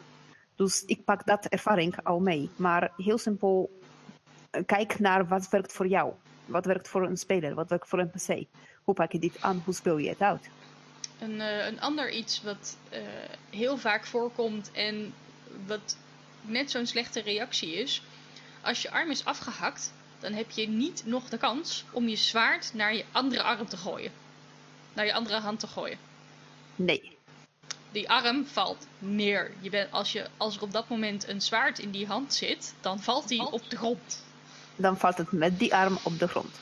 [0.56, 2.50] Dus ik pak dat ervaring al mee.
[2.56, 3.80] Maar heel simpel,
[4.50, 6.12] eh, kijk naar wat werkt voor jou.
[6.46, 7.54] Wat werkt voor een speler?
[7.54, 8.44] Wat werkt voor een PC?
[8.84, 9.62] Hoe pak je dit aan?
[9.64, 10.48] Hoe speel je het uit?
[11.18, 12.98] Een, uh, een ander iets wat uh,
[13.50, 15.14] heel vaak voorkomt en
[15.66, 15.96] wat
[16.40, 18.02] net zo'n slechte reactie is.
[18.62, 22.70] Als je arm is afgehakt, dan heb je niet nog de kans om je zwaard
[22.74, 24.12] naar je andere arm te gooien.
[24.92, 25.98] Naar je andere hand te gooien.
[26.76, 27.16] Nee.
[27.92, 29.50] Die arm valt neer.
[29.60, 32.74] Je bent, als, je, als er op dat moment een zwaard in die hand zit,
[32.80, 34.24] dan valt die op de grond.
[34.76, 36.60] Dan valt het met die arm op de grond.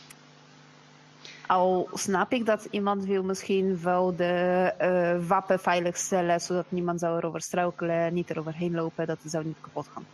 [1.46, 7.00] Al snap ik dat iemand wil misschien wel de uh, wapen veilig stellen, zodat niemand
[7.00, 10.06] zou erover struikelen, niet eroverheen lopen, dat het zou niet kapot gaan.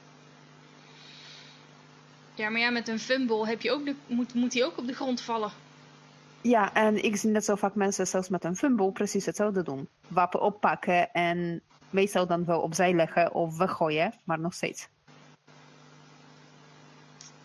[2.37, 4.87] Ja, maar ja, met een fumble heb je ook de, moet, moet hij ook op
[4.87, 5.51] de grond vallen.
[6.41, 9.89] Ja, en ik zie net zo vaak mensen zelfs met een fumble precies hetzelfde doen.
[10.09, 14.89] Wapen oppakken en meestal dan wel opzij leggen of weggooien, maar nog steeds.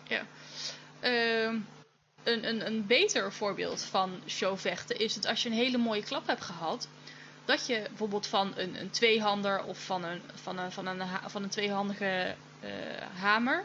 [0.02, 0.22] Ja.
[1.02, 1.60] Uh,
[2.22, 6.26] een, een, een beter voorbeeld van showvechten is het als je een hele mooie klap
[6.26, 6.88] hebt gehad.
[7.44, 11.42] Dat je bijvoorbeeld van een, een tweehander of van een, van een, van een, van
[11.42, 12.70] een tweehandige uh,
[13.20, 13.64] hamer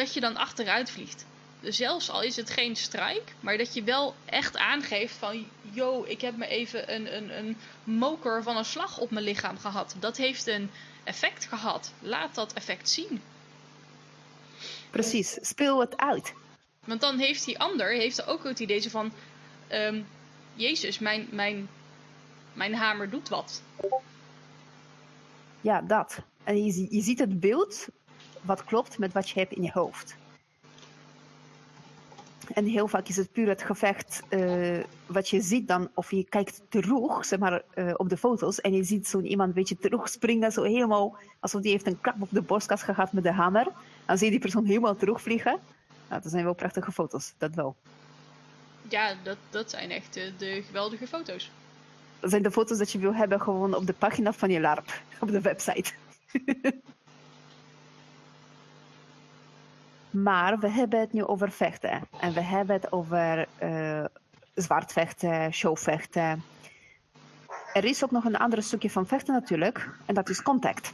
[0.00, 1.26] dat je dan achteruit vliegt.
[1.60, 6.04] Dus zelfs al is het geen strijk, maar dat je wel echt aangeeft van, yo,
[6.04, 9.96] ik heb me even een, een, een moker van een slag op mijn lichaam gehad.
[9.98, 10.70] Dat heeft een
[11.04, 11.92] effect gehad.
[12.00, 13.22] Laat dat effect zien.
[14.90, 16.34] Precies, speel het uit.
[16.84, 19.12] Want dan heeft die ander heeft ook het idee van,
[19.72, 20.06] um,
[20.54, 21.68] Jezus, mijn, mijn,
[22.52, 23.62] mijn hamer doet wat.
[25.60, 26.18] Ja, dat.
[26.44, 27.88] En je, je ziet het beeld
[28.42, 30.16] wat klopt met wat je hebt in je hoofd.
[32.54, 36.24] En heel vaak is het puur het gevecht uh, wat je ziet dan, of je
[36.24, 39.78] kijkt terug, zeg maar, uh, op de foto's en je ziet zo'n iemand een beetje
[39.78, 43.66] terugspringen, zo helemaal alsof die heeft een klap op de borstkas gehad met de hamer.
[44.06, 45.58] Dan zie je die persoon helemaal terugvliegen.
[46.08, 47.76] Nou, dat zijn wel prachtige foto's, dat wel.
[48.88, 51.50] Ja, dat, dat zijn echt de, de geweldige foto's.
[52.20, 55.02] Dat zijn de foto's dat je wil hebben gewoon op de pagina van je LARP,
[55.20, 55.92] op de website.
[60.10, 62.02] Maar we hebben het nu over vechten.
[62.20, 64.04] En we hebben het over uh,
[64.54, 66.42] zwaardvechten, showvechten.
[67.72, 69.88] Er is ook nog een ander stukje van vechten natuurlijk.
[70.06, 70.92] En dat is contact.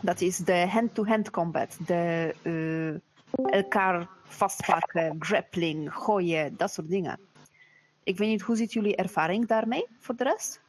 [0.00, 1.78] Dat is de hand-to-hand combat.
[1.86, 7.20] De uh, elkaar vastpakken, grappling, gooien, dat soort dingen.
[8.02, 10.60] Ik weet niet, hoe ziet jullie ervaring daarmee voor de rest?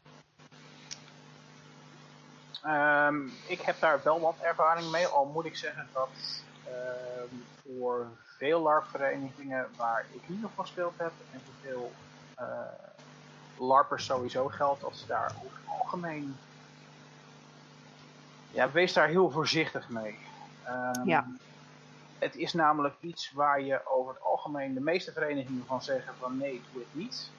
[2.63, 6.09] Ehm, ik heb daar wel wat ervaring mee, al moet ik zeggen dat
[6.71, 8.07] ehm, voor
[8.37, 11.91] veel LARP-verenigingen waar ik niet nog van gespeeld heb en voor veel
[12.39, 12.45] uh,
[13.57, 16.37] LARPers sowieso geldt dat ze daar over het algemeen.
[18.51, 20.17] Ja, wees daar heel voorzichtig mee.
[20.67, 21.27] Um, ja.
[22.19, 26.37] Het is namelijk iets waar je over het algemeen de meeste verenigingen van zeggen van
[26.37, 27.29] nee, doe het niet.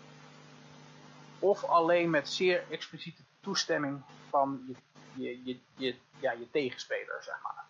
[1.38, 4.76] Of alleen met zeer expliciete toestemming van je,
[5.14, 7.64] je, je, je, ja, je tegenspeler, zeg maar.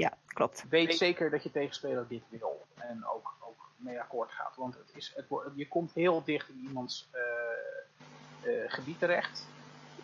[0.00, 0.64] Ja, klopt.
[0.68, 4.56] Weet zeker dat je tegenspeler dit wil en ook, ook mee akkoord gaat.
[4.56, 9.46] Want het is, het, je komt heel dicht in iemands uh, uh, gebied terecht.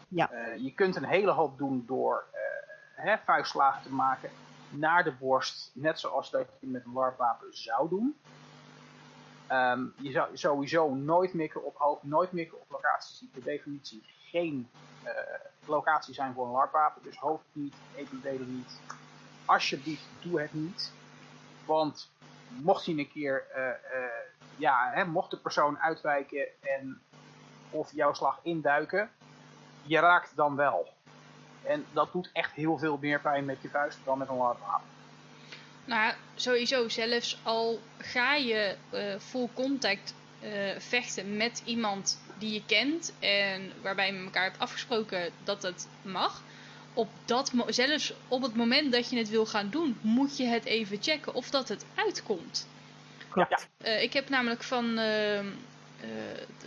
[0.09, 0.33] Ja.
[0.33, 2.25] Uh, je kunt een hele hoop doen door
[2.95, 4.31] hè, vuistslagen te maken
[4.71, 8.17] naar de borst, net zoals dat je met een warpwapen zou doen.
[9.53, 14.03] Um, je zou sowieso nooit mikken op hoofd, nooit mikken op locaties die per definitie
[14.31, 14.69] geen
[15.67, 17.03] locatie zijn voor een larpwapen.
[17.03, 18.81] Dus hoofd niet, epidelen niet.
[19.47, 20.93] Alsjeblieft, doe het niet.
[21.65, 22.11] Want
[22.47, 23.73] mocht hij een keer, uh, uh,
[24.57, 27.01] ja, hè, mocht de persoon uitwijken en
[27.71, 29.11] of jouw slag induiken,
[29.83, 30.93] je raakt dan wel.
[31.63, 34.87] En dat doet echt heel veel meer pijn met je vuist dan met een larpwapen.
[35.85, 40.15] Nou, sowieso, zelfs al ga je uh, full contact
[40.79, 45.89] vechten met iemand die je kent en waarbij je met elkaar hebt afgesproken dat het
[46.03, 46.43] mag.
[46.97, 50.65] Op dat zelfs op het moment dat je het wil gaan doen, moet je het
[50.65, 52.67] even checken of dat het uitkomt.
[53.29, 53.69] Klopt.
[53.85, 55.47] Uh, ik heb namelijk van ehm,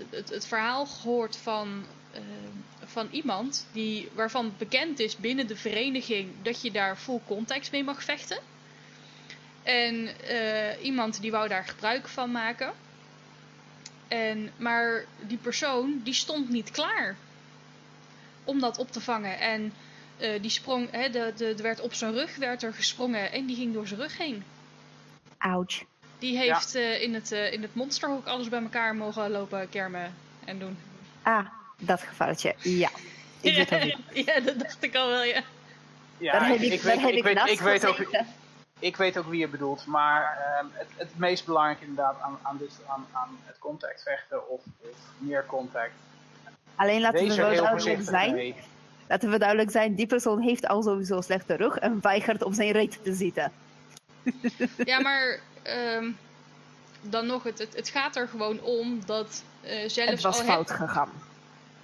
[0.09, 6.31] het, het, verhaal gehoord van, ehm, van iemand die, waarvan bekend is binnen de vereniging
[6.41, 8.39] dat je daar full contact mee mag vechten.
[9.63, 12.73] En uh, iemand die wou daar gebruik van maken.
[14.07, 17.15] En, maar die persoon die stond niet klaar
[18.43, 19.39] om dat op te vangen.
[19.39, 19.73] En
[20.19, 23.45] uh, die sprong, hè, de, de, de, werd op zijn rug werd er gesprongen en
[23.45, 24.43] die ging door zijn rug heen.
[25.37, 25.83] Ouch.
[26.19, 26.79] Die heeft ja.
[26.79, 30.13] uh, in, het, in het monsterhoek alles bij elkaar mogen lopen kermen
[30.45, 30.77] en doen.
[31.21, 31.45] Ah,
[31.77, 32.89] dat gevalletje, ja.
[33.41, 33.69] Ik
[34.25, 35.41] ja, dat dacht ik al wel, ja.
[36.17, 37.99] Ja, daar heb ik, ik, weet, ik, weet, ik weet ook
[38.79, 42.57] ik weet ook wie je bedoelt, maar uh, het, het, meest belangrijke inderdaad aan, aan,
[42.57, 45.93] dit, aan, aan het contact vechten of, of meer contact.
[46.75, 48.33] Alleen laten we wel duidelijk zijn.
[48.33, 48.55] Mee.
[49.09, 52.71] Laten we duidelijk zijn, die persoon heeft al sowieso slechte rug en weigert op zijn
[52.71, 53.51] reet te zitten.
[54.85, 55.39] Ja, maar
[55.97, 56.17] um,
[57.01, 60.45] dan nog, het, het, het, gaat er gewoon om dat uh, zelfs Het was al
[60.45, 61.09] fout heb, gegaan.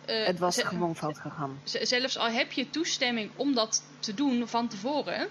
[0.10, 1.60] Uh, het was gewoon fout gegaan.
[1.64, 5.28] Zelfs al heb je toestemming om dat te doen van tevoren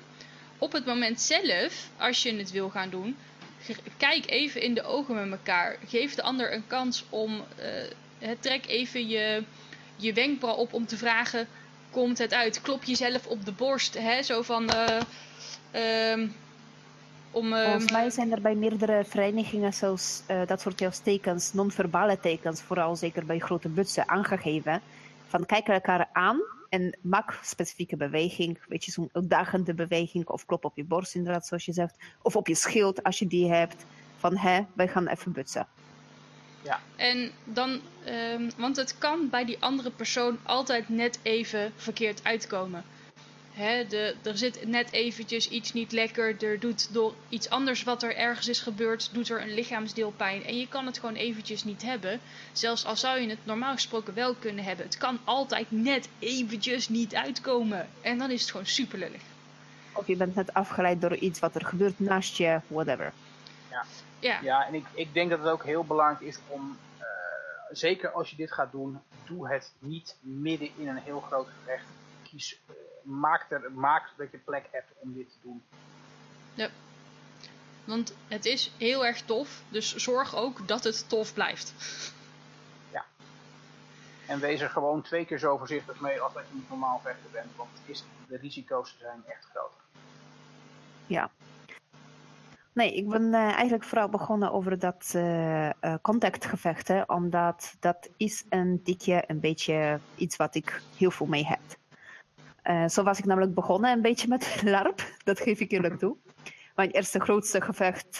[0.58, 3.16] op het moment zelf, als je het wil gaan doen,
[3.96, 5.76] kijk even in de ogen met elkaar.
[5.88, 7.44] Geef de ander een kans om.
[8.20, 9.44] Uh, trek even je,
[9.96, 11.48] je wenkbrauw op om te vragen:
[11.94, 12.60] komt het uit?
[12.60, 13.98] Klop jezelf op de borst.
[13.98, 14.22] Hè?
[14.22, 14.70] Zo van.
[15.74, 16.34] Uh, um,
[17.30, 22.20] om, uh, Volgens mij zijn er bij meerdere verenigingen zelfs uh, dat soort tekens, non-verbale
[22.20, 24.80] tekens, vooral zeker bij grote butsen, aangegeven.
[25.26, 30.64] Van kijk elkaar aan en maak specifieke beweging, weet je, zo'n uitdagende beweging of klop
[30.64, 31.96] op je borst inderdaad, zoals je zegt.
[32.22, 33.84] Of op je schild als je die hebt,
[34.16, 35.66] van hè, wij gaan even butsen.
[36.64, 36.80] Ja.
[36.96, 42.84] En dan, um, want het kan bij die andere persoon altijd net even verkeerd uitkomen.
[43.52, 46.42] Hè, de, er zit net eventjes iets niet lekker.
[46.42, 50.44] Er doet door iets anders wat er ergens is gebeurd, doet er een lichaamsdeel pijn.
[50.44, 52.20] En je kan het gewoon eventjes niet hebben.
[52.52, 54.84] Zelfs al zou je het normaal gesproken wel kunnen hebben.
[54.84, 57.88] Het kan altijd net eventjes niet uitkomen.
[58.00, 59.22] En dan is het gewoon super lullig.
[59.92, 63.12] Of je bent net afgeleid door iets wat er gebeurt naast je, whatever.
[63.70, 63.84] Ja,
[64.24, 64.40] ja.
[64.42, 67.04] ja en ik, ik denk dat het ook heel belangrijk is om, uh,
[67.70, 71.86] zeker als je dit gaat doen, doe het niet midden in een heel groot gevecht.
[72.22, 72.60] Kies
[73.02, 75.62] maak, er, maak dat je plek hebt om dit te doen.
[76.54, 76.68] Ja.
[77.84, 81.74] Want het is heel erg tof, dus zorg ook dat het tof blijft.
[82.92, 83.04] Ja.
[84.26, 87.30] En wees er gewoon twee keer zo voorzichtig mee als dat je niet normaal vechter
[87.30, 89.72] bent, want is, de risico's zijn echt groot.
[91.06, 91.30] Ja.
[92.74, 95.70] Nee, ik ben uh, eigenlijk vooral begonnen over dat uh, uh,
[96.02, 101.60] contactgevechten, omdat dat is een dikje een beetje iets wat ik heel veel mee heb.
[102.64, 106.16] Uh, zo was ik namelijk begonnen een beetje met LARP, dat geef ik eerlijk toe.
[106.74, 108.18] Mijn eerste grootste gevecht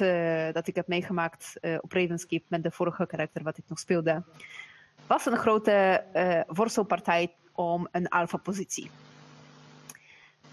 [0.52, 4.22] dat ik heb meegemaakt op Ravenskeep met de vorige karakter wat ik nog speelde,
[5.06, 6.04] was een grote
[6.46, 8.90] worstelpartij om een alpha-positie.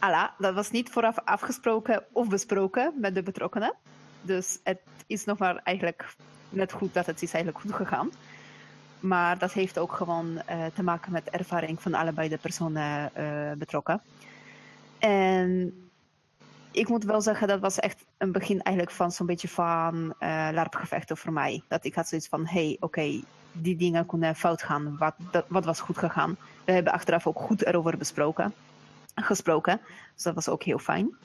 [0.01, 3.73] Alla, dat was niet vooraf afgesproken of besproken met de betrokkenen.
[4.21, 6.15] Dus het is nog maar eigenlijk
[6.49, 8.11] net goed dat het is eigenlijk goed gegaan.
[8.99, 10.41] Maar dat heeft ook gewoon
[10.73, 13.11] te maken met ervaring van allebei de personen
[13.57, 14.01] betrokken.
[14.99, 15.73] En
[16.71, 20.49] ik moet wel zeggen, dat was echt een begin eigenlijk van zo'n beetje van uh,
[20.51, 21.63] larpgevechten voor mij.
[21.67, 23.21] Dat ik had zoiets van, hey, oké,
[23.51, 24.97] die dingen kunnen fout gaan.
[24.97, 26.37] Wat, dat, wat was goed gegaan?
[26.65, 28.53] We hebben achteraf ook goed erover besproken,
[29.23, 29.81] gesproken.
[30.13, 31.17] Dus dat was ook heel fijn.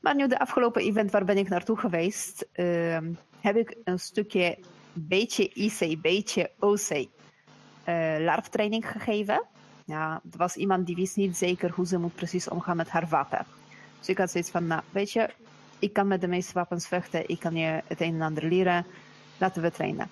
[0.00, 2.98] Maar nu de afgelopen event waar ben ik naartoe geweest, uh,
[3.40, 4.58] heb ik een stukje
[4.92, 7.06] beetje IC, beetje OC uh,
[7.84, 9.44] eh, larptraining gegeven.
[9.84, 13.08] Ja, er was iemand die wist niet zeker hoe ze moet precies omgaan met haar
[13.08, 13.46] wapen.
[13.98, 15.28] Dus ik had zoiets van, nou, weet je,
[15.78, 18.86] ik kan met de meeste wapens vechten, ik kan je het een en ander leren,
[19.38, 20.08] laten we trainen.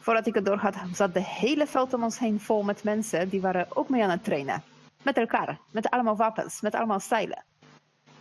[0.00, 3.40] Voordat ik het doorhad, zat de hele veld om ons heen vol met mensen die
[3.40, 4.62] waren ook mee aan het trainen.
[5.06, 7.44] Met elkaar, met allemaal wapens, met allemaal stijlen.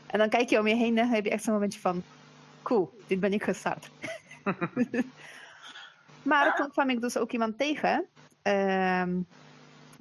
[0.08, 2.04] En dan kijk je om je heen en heb je echt zo'n momentje van,
[2.62, 3.90] cool, dit ben ik gestart.
[6.32, 8.06] maar toen kwam ik dus ook iemand tegen,
[8.42, 9.20] ehm,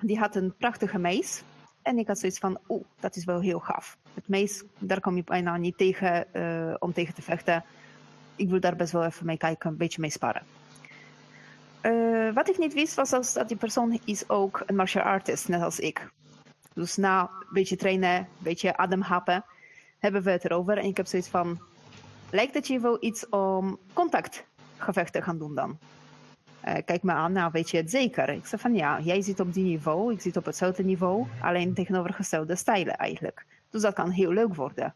[0.00, 1.42] die had een prachtige mees.
[1.82, 3.96] En ik had zoiets van, oeh, dat is wel heel gaaf.
[4.14, 7.64] Het meest, daar kom je bijna niet tegen uh, om tegen te vechten.
[8.36, 10.46] Ik wil daar best wel even mee kijken, een beetje mee sparren.
[11.82, 15.62] Uh, wat ik niet wist was dat die persoon is ook een martial artist, net
[15.62, 16.08] als ik.
[16.74, 19.44] Dus na een beetje trainen, een beetje ademhappen,
[19.98, 20.78] hebben we het erover.
[20.78, 21.60] En ik heb zoiets van,
[22.30, 25.78] lijkt het je wel iets om contactgevechten te gaan doen dan?
[26.68, 28.28] Uh, kijk me aan, nou weet je het zeker?
[28.28, 31.74] Ik zei van ja, jij zit op die niveau, ik zit op hetzelfde niveau, alleen
[31.74, 33.46] tegenovergestelde stijlen eigenlijk.
[33.70, 34.94] Dus dat kan heel leuk worden.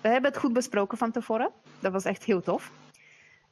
[0.00, 1.50] We hebben het goed besproken van tevoren,
[1.80, 2.72] dat was echt heel tof.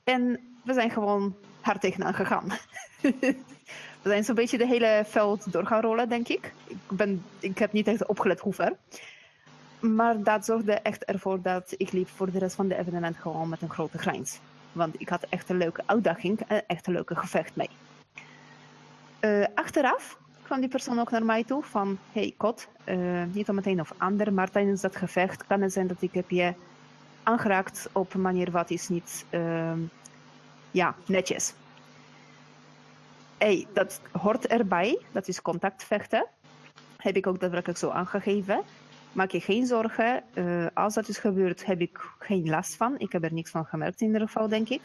[0.04, 2.48] En we zijn gewoon hard tegenaan gegaan.
[4.02, 6.52] we zijn zo'n beetje de hele veld door gaan rollen, denk ik.
[6.66, 8.76] Ik, ben, ik heb niet echt opgelet hoe ver.
[9.80, 13.48] Maar dat zorgde echt ervoor dat ik liep voor de rest van de evenement gewoon
[13.48, 14.40] met een grote grijns.
[14.72, 17.70] Want ik had echt een leuke uitdaging en echt een leuke gevecht mee.
[19.20, 21.98] Uh, achteraf kwam die persoon ook naar mij toe van...
[22.12, 25.86] Hey Kot, uh, niet om meteen of ander, maar tijdens dat gevecht kan het zijn
[25.86, 26.54] dat ik heb je
[27.22, 29.72] aangeraakt op een manier wat is niet uh,
[30.74, 31.54] ja, netjes.
[33.38, 36.26] Hey, dat hoort erbij, dat is contactvechten.
[36.96, 38.64] Heb ik ook daadwerkelijk zo aangegeven
[39.14, 40.22] maak je geen zorgen.
[40.34, 42.94] Uh, als dat is gebeurd, heb ik geen last van.
[42.98, 44.80] Ik heb er niks van gemerkt in ieder geval, denk ik.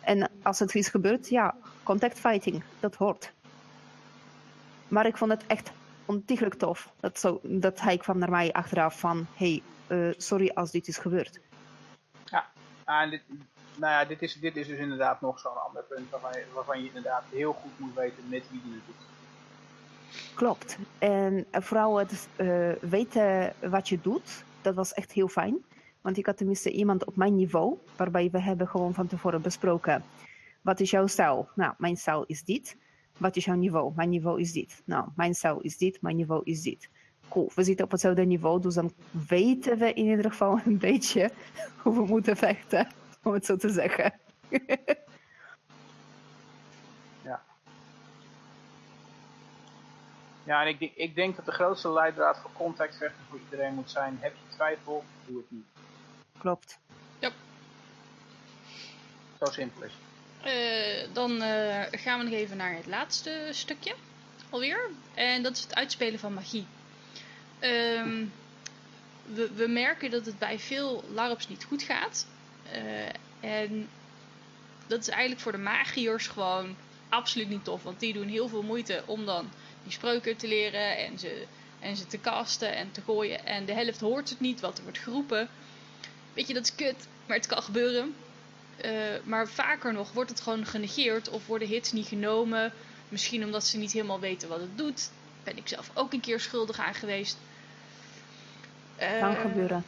[0.00, 3.32] En als het is gebeurd, ja, contact fighting, dat hoort.
[4.88, 5.72] Maar ik vond het echt
[6.04, 6.92] ontiegelijk tof.
[7.00, 10.98] Dat, zo, dat hij kwam naar mij achteraf van, hey, uh, sorry als dit is
[10.98, 11.40] gebeurd.
[12.24, 12.46] Ja,
[12.84, 13.22] en dit,
[13.80, 16.82] nou ja, dit is, dit is dus inderdaad nog zo'n ander punt waarvan je, waarvan
[16.82, 19.08] je inderdaad heel goed moet weten met wie je het doet.
[20.34, 20.78] Klopt.
[20.98, 25.56] En vooral het uh, weten wat je doet, dat was echt heel fijn.
[26.00, 30.04] Want ik had tenminste iemand op mijn niveau, waarbij we hebben gewoon van tevoren besproken.
[30.60, 31.48] Wat is jouw stijl?
[31.54, 32.76] Nou, mijn stijl is dit.
[33.18, 33.92] Wat is jouw niveau?
[33.96, 34.82] Mijn niveau is dit.
[34.84, 36.88] Nou, mijn stijl is dit, mijn niveau is dit.
[37.28, 38.92] Cool, we zitten op hetzelfde niveau, dus dan
[39.28, 41.30] weten we in ieder geval een beetje
[41.82, 42.88] hoe we moeten vechten,
[43.24, 44.12] om het zo te zeggen.
[50.44, 54.18] Ja, en ik, ik denk dat de grootste leidraad voor contactvechten voor iedereen moet zijn.
[54.20, 55.64] Heb je twijfel, doe het niet.
[56.38, 56.78] Klopt.
[57.18, 57.30] Ja.
[59.38, 59.92] Zo simpel is
[60.46, 63.94] uh, dan uh, gaan we nog even naar het laatste stukje.
[64.50, 64.90] Alweer.
[65.14, 66.66] En dat is het uitspelen van magie.
[67.60, 68.32] Um,
[69.24, 72.26] we, we, merken dat het bij veel LARPs niet goed gaat.
[72.74, 73.88] Uh, en
[74.86, 76.76] dat is eigenlijk voor de magiërs gewoon
[77.08, 77.82] absoluut niet tof.
[77.82, 79.50] Want die doen heel veel moeite om dan
[79.82, 81.44] die spreuken te leren en ze,
[81.80, 83.46] en ze te casten en te gooien.
[83.46, 85.48] En de helft hoort het niet wat er wordt geroepen.
[86.32, 88.14] Weet je, dat is kut, maar het kan gebeuren.
[88.84, 88.92] Uh,
[89.24, 92.72] maar vaker nog wordt het gewoon genegeerd of worden hits niet genomen.
[93.08, 95.10] Misschien omdat ze niet helemaal weten wat het doet.
[95.44, 97.38] Ben ik zelf ook een keer schuldig aan geweest.
[99.00, 99.84] Uh, kan gebeuren.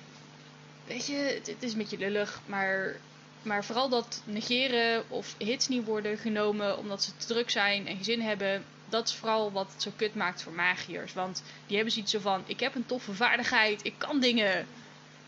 [0.86, 2.96] Weet je, het, het, is een beetje lullig, maar,
[3.42, 7.94] maar vooral dat negeren of hits niet worden genomen omdat ze te druk zijn en
[7.94, 11.12] geen zin hebben dat is vooral wat het zo kut maakt voor magiërs.
[11.12, 14.66] Want die hebben zoiets zo van: ik heb een toffe vaardigheid, ik kan dingen.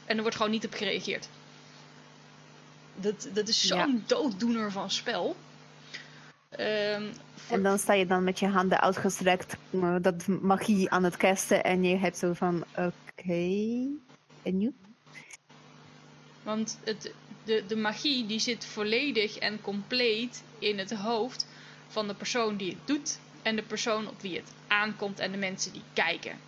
[0.05, 1.29] En er wordt gewoon niet op gereageerd.
[2.95, 5.37] Dat, dat is zo'n dooddoener van spel.
[6.59, 7.13] Um,
[7.51, 11.65] En dan sta je dan met je handen uitgestrekt, uh, dat magie aan het casten.
[11.65, 13.87] En je hebt zo van: oké,
[14.43, 14.73] en nu?
[16.45, 17.12] Want het,
[17.45, 21.47] de, de magie die zit volledig en compleet in het hoofd
[21.88, 25.38] van de persoon die het doet en de persoon op wie het aankomt en de
[25.38, 26.38] mensen die kijken.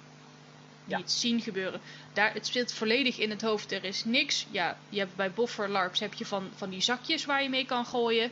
[0.84, 1.80] Die het zien gebeuren.
[2.12, 3.72] Daar, het speelt volledig in het hoofd.
[3.72, 4.46] Er is niks.
[4.50, 7.66] Ja, je hebt bij boffer larps heb je van, van die zakjes waar je mee
[7.66, 8.30] kan gooien.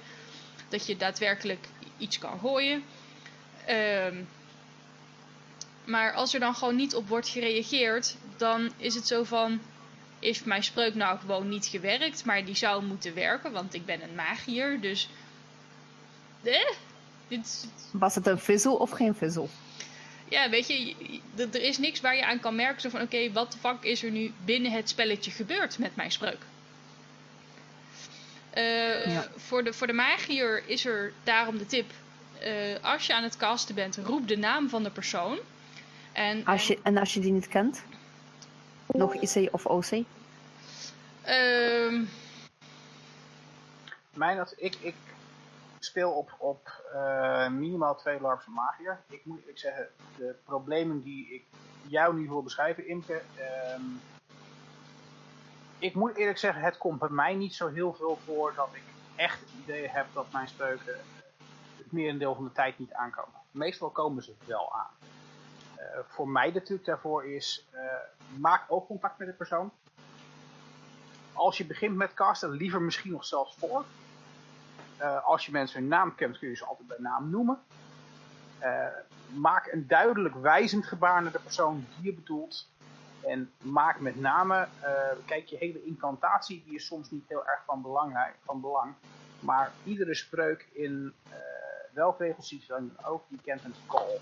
[0.68, 2.84] Dat je daadwerkelijk iets kan gooien.
[3.66, 4.22] Ehm,
[5.84, 9.60] maar als er dan gewoon niet op wordt gereageerd, dan is het zo van:
[10.24, 14.02] is mijn spreuk nou gewoon niet gewerkt, maar die zou moeten werken, want ik ben
[14.02, 15.08] een magier, dus.
[16.42, 16.70] Eh?
[17.28, 17.68] Dit...
[17.90, 19.48] Was het een vizzel of geen vizzel?
[20.28, 20.94] Ja, weet je,
[21.36, 24.02] er is niks waar je aan kan merken zo van oké, wat de fuck is
[24.02, 26.40] er nu binnen het spelletje gebeurd met mijn spreuk?
[28.54, 31.90] Uh, voor, de, voor de magier is er daarom de tip.
[32.42, 35.38] Uh, als je aan het casten bent, roep de naam van de persoon.
[36.12, 37.84] En als je, en als je die niet kent?
[38.86, 39.90] Nog IC of OC?
[39.92, 40.06] Um...
[41.22, 42.04] Ehm.
[44.14, 44.94] Mijn, dat, ik, ik
[45.78, 49.00] speel op, op uh, minimaal twee LARPs magier.
[49.08, 51.44] Ik moet ik zeggen, de problemen die ik
[51.86, 53.22] jou nu wil beschrijven, Imke...
[53.76, 54.00] Um,
[55.78, 58.82] ik moet eerlijk zeggen, het komt bij mij niet zo heel veel voor dat ik
[59.16, 60.96] echt het idee heb dat mijn spreuken
[61.76, 63.40] het merendeel van de tijd niet aankomen.
[63.50, 64.90] Meestal komen ze wel aan.
[65.84, 67.80] Uh, voor mij de truc daarvoor is, uh,
[68.38, 69.72] maak oogcontact met de persoon.
[71.32, 73.84] Als je begint met casten, liever misschien nog zelfs voor.
[75.00, 77.62] Uh, als je mensen hun naam kent, kun je ze altijd bij naam noemen.
[79.34, 82.68] maak een duidelijk wijzend gebaar naar de persoon die je bedoelt.
[83.22, 84.68] En maak met name,
[85.24, 88.94] kijk je hele incantatie, die is soms niet heel erg van, belangrijk, van belang.
[89.40, 91.14] Maar iedere spreuk in
[91.92, 94.20] welk regelsysteem dan ook, die kent een call.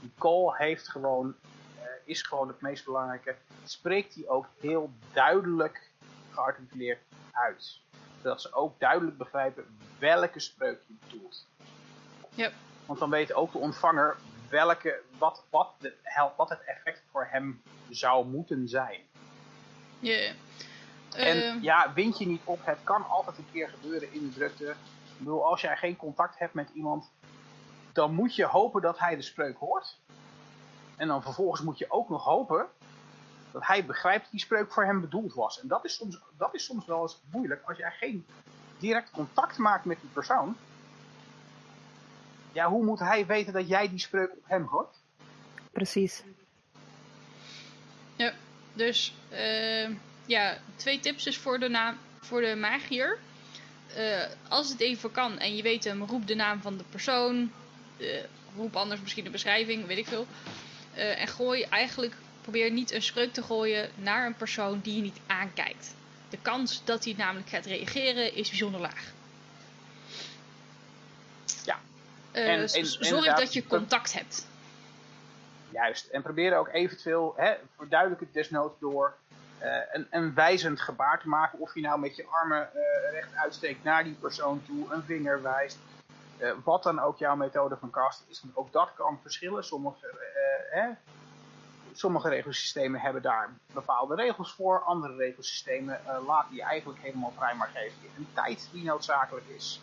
[0.00, 1.34] Die call heeft gewoon,
[1.78, 3.36] uh, is gewoon het meest belangrijke.
[3.64, 5.90] Spreekt die ook heel duidelijk
[6.30, 7.00] gearticuleerd
[7.32, 7.80] uit.
[8.22, 11.46] Zodat ze ook duidelijk begrijpen welke spreuk je bedoelt.
[12.34, 12.52] Yep.
[12.86, 14.16] Want dan weet ook de ontvanger
[14.48, 15.94] welke, wat, wat, de,
[16.36, 19.00] wat het effect voor hem zou moeten zijn.
[19.98, 20.12] Ja.
[20.12, 20.34] Yeah.
[21.14, 21.62] En uh...
[21.62, 22.58] ja, wind je niet op.
[22.64, 24.64] Het kan altijd een keer gebeuren in de drukte.
[24.64, 27.10] Ik bedoel, als jij geen contact hebt met iemand,
[27.98, 29.96] dan moet je hopen dat hij de spreuk hoort.
[30.96, 32.66] En dan vervolgens moet je ook nog hopen
[33.52, 35.60] dat hij begrijpt dat die spreuk voor hem bedoeld was.
[35.60, 38.26] En dat is soms, dat is soms wel eens moeilijk als jij geen
[38.78, 40.56] direct contact maakt met die persoon.
[42.52, 44.96] Ja, hoe moet hij weten dat jij die spreuk op hem hoort?
[45.72, 46.22] Precies.
[48.16, 48.32] Ja,
[48.72, 49.90] dus uh,
[50.26, 53.18] ja, twee tips dus voor de, naam, voor de magier.
[53.96, 57.50] Uh, als het even kan en je weet hem, roep de naam van de persoon.
[58.56, 60.26] Roep anders misschien een beschrijving, weet ik veel.
[60.96, 65.02] Uh, en gooi eigenlijk, probeer niet een spreuk te gooien naar een persoon die je
[65.02, 65.94] niet aankijkt.
[66.28, 69.12] De kans dat hij namelijk gaat reageren is bijzonder laag.
[71.64, 71.80] Ja.
[72.32, 74.46] En, en, zorg dat je contact hebt.
[75.70, 76.06] Juist.
[76.06, 79.14] En probeer ook eventueel, hè, verduidelijk het desnoods door
[79.62, 81.58] uh, een, een, wijzend gebaar te maken.
[81.58, 82.68] Of je nou met je armen
[83.12, 85.78] recht uitsteekt naar die persoon toe, een vinger wijst.
[86.38, 88.42] Uh, wat dan ook jouw methode van cast is.
[88.54, 89.64] Ook dat kan verschillen.
[89.64, 90.06] Sommige,
[90.70, 90.88] hè,
[91.92, 94.82] sommige regelsystemen hebben daar bepaalde regels voor.
[94.82, 99.80] Andere regelsystemen laten je eigenlijk helemaal vrij maar geven je een tijd die noodzakelijk is.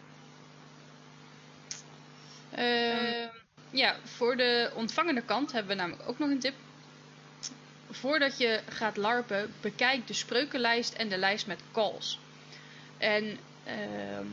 [2.51, 3.27] Ehm,
[3.69, 6.55] ja, voor de ontvangende kant hebben we namelijk ook nog een tip
[7.89, 12.19] voordat je gaat larpen, bekijk de spreukenlijst en de lijst met calls.
[12.97, 14.27] En ehm,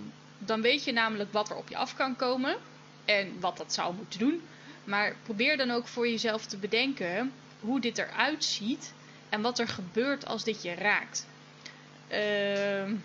[0.45, 2.57] dan weet je namelijk wat er op je af kan komen
[3.05, 4.43] en wat dat zou moeten doen.
[4.85, 8.93] Maar probeer dan ook voor jezelf te bedenken hoe dit eruit ziet
[9.29, 11.27] en wat er gebeurt als dit je raakt.
[12.09, 12.99] Uh,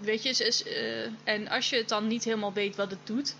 [0.00, 3.36] weet je, uh, en als je het dan niet helemaal weet wat het doet,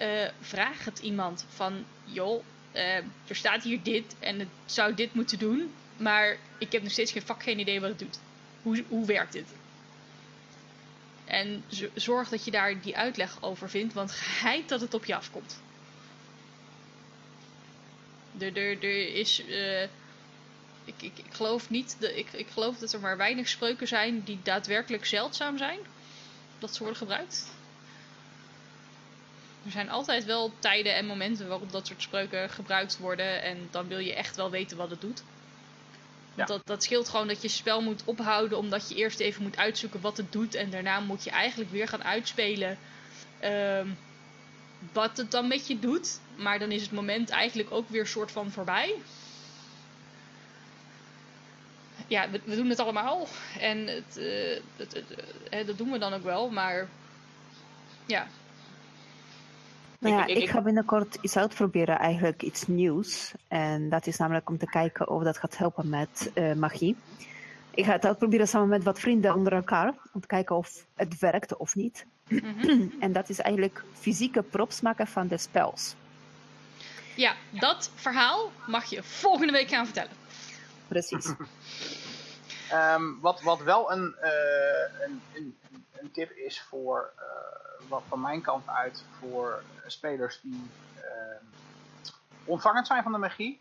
[0.00, 2.44] uh, vraag het iemand van, joh,
[2.74, 2.96] uh,
[3.26, 7.12] er staat hier dit en het zou dit moeten doen, maar ik heb nog steeds
[7.12, 8.18] geen vak geen idee wat het doet.
[8.62, 9.46] Hoe, hoe werkt dit?
[11.24, 11.64] En
[11.94, 15.60] zorg dat je daar die uitleg over vindt, want geheid dat het op je afkomt.
[18.38, 18.82] Er,
[19.14, 19.42] is.
[19.48, 19.82] Uh,
[20.84, 21.96] ik, ik, ik, geloof niet.
[22.00, 25.78] Ik, ik geloof dat er maar weinig spreuken zijn die daadwerkelijk zeldzaam zijn.
[26.58, 27.46] Dat ze worden gebruikt.
[29.64, 33.42] Er zijn altijd wel tijden en momenten waarop dat soort spreuken gebruikt worden.
[33.42, 35.22] En dan wil je echt wel weten wat het doet.
[36.34, 40.00] Dat, dat scheelt gewoon dat je spel moet ophouden omdat je eerst even moet uitzoeken
[40.00, 40.54] wat het doet.
[40.54, 42.78] En daarna moet je eigenlijk weer gaan uitspelen
[43.42, 43.80] uh,
[44.92, 46.20] wat het dan met je doet.
[46.36, 48.94] Maar dan is het moment eigenlijk ook weer soort van voorbij.
[52.06, 53.26] Ja, we, doen het allemaal.
[53.58, 54.92] En het, uh, het,
[55.50, 56.50] het, dat doen we dan ook wel.
[56.50, 56.88] Maar
[58.06, 58.26] ja,
[60.04, 63.32] nou ja, ik, ga binnenkort iets uitproberen, eigenlijk iets nieuws.
[63.48, 66.96] En dat is namelijk om te kijken of dat gaat helpen met uh, magie.
[67.70, 71.18] Ik ga het uitproberen samen met wat vrienden onder elkaar, om te kijken of het
[71.18, 72.06] werkt of niet.
[72.28, 72.86] Mhm.
[73.00, 75.94] en dat is eigenlijk fysieke props maken van de spels.
[77.16, 80.12] Ja, dat verhaal mag je volgende week gaan vertellen.
[80.88, 81.34] Precies.
[82.70, 85.56] Ehm, wat, wat wel een, uh, een, een,
[86.00, 91.02] een, tip is voor, uh, wat van mijn kant uit, voor spelers die uh,
[92.44, 93.60] ontvangend zijn van de magie.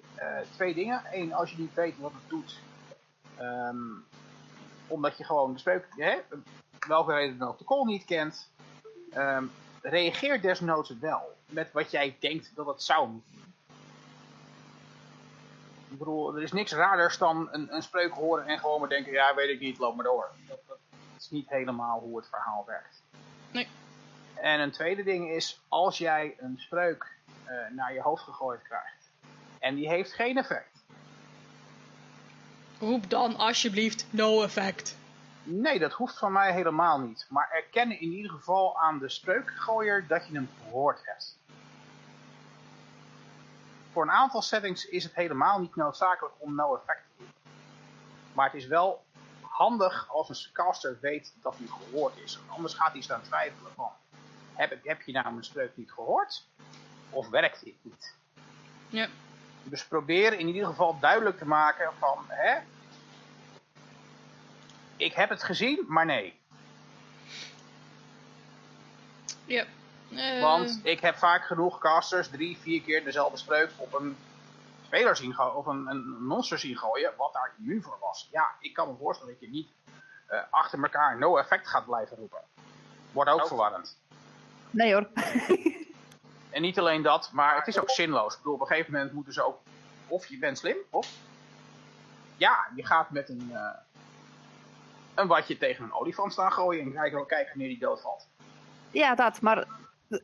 [0.52, 1.02] twee dingen.
[1.12, 2.60] Eén, als je niet weet wat het doet,
[3.42, 4.06] um,
[4.88, 6.20] omdat je gewoon de spreuk, hè,
[6.88, 8.52] welke reden dan ook, de call niet kent,
[9.18, 9.52] um,
[9.82, 13.34] reageer desnoods wel met wat jij denkt dat het zou moeten
[15.94, 19.12] ik bedoel, er is niks raarders dan een, een spreuk horen en gewoon maar denken,
[19.12, 20.30] ja, weet ik niet, loop maar door.
[20.48, 20.60] Dat,
[21.18, 23.03] is niet helemaal hoe het verhaal werkt.
[24.44, 27.12] En een tweede ding is, als jij een spreuk
[27.46, 29.12] uh, naar je hoofd gegooid krijgt
[29.60, 30.84] en die heeft geen effect.
[32.80, 34.98] Roep dan alsjeblieft no effect.
[35.44, 37.26] Nee, dat hoeft van mij helemaal niet.
[37.30, 41.38] Maar erken in ieder geval aan de spreukgooier dat je hem gehoord hebt
[43.94, 47.34] voor een aantal settings is het helemaal niet noodzakelijk om no effect te doen.
[48.34, 49.04] Maar het is wel
[49.42, 52.40] handig als een caster weet dat hij gehoord is.
[52.48, 53.92] Anders gaat hij staan twijfelen van,
[54.54, 56.48] heb, heb je nou mijn spreuk niet gehoord?
[57.10, 58.16] Of werkt dit niet?
[58.90, 59.08] Ja.
[59.64, 62.60] Dus probeer in ieder geval duidelijk te maken van, hè,
[64.98, 66.40] ik heb het gezien, maar nee.
[69.46, 69.66] Ja.
[70.10, 70.42] Uh...
[70.42, 74.18] Want ik heb vaak genoeg casters drie, vier keer dezelfde spreuk op een
[74.86, 78.28] speler zien gooien, of een, een monster zien gooien, wat daar immuun voor was.
[78.32, 79.70] Ja, ik kan me voorstellen dat je niet
[80.30, 82.42] uh, achter elkaar no effect gaat blijven roepen.
[83.12, 83.98] Wordt ook verwarrend.
[84.74, 85.08] Nee hoor.
[86.50, 88.32] en niet alleen dat, maar het is ook zinloos.
[88.34, 89.60] Ik bedoel, op een gegeven moment moeten ze ook,
[90.08, 91.08] of je bent slim, of
[92.38, 93.70] ja, je gaat met een, uh,
[95.14, 98.28] een watje tegen een olifant staan gooien en kijken, kijken wanneer die doodvalt.
[98.92, 99.68] Ja, dat, maar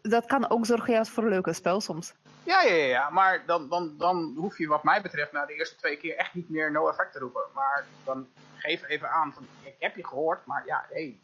[0.02, 2.14] dat kan ook zorgen voor een leuke spel soms.
[2.44, 5.76] Ja, ja, ja, maar dan, dan, dan hoef je wat mij betreft na de eerste
[5.76, 7.44] twee keer echt niet meer no effect te roepen.
[7.54, 11.20] Maar dan geef even aan van, ik heb je gehoord, maar ja, hé, hey,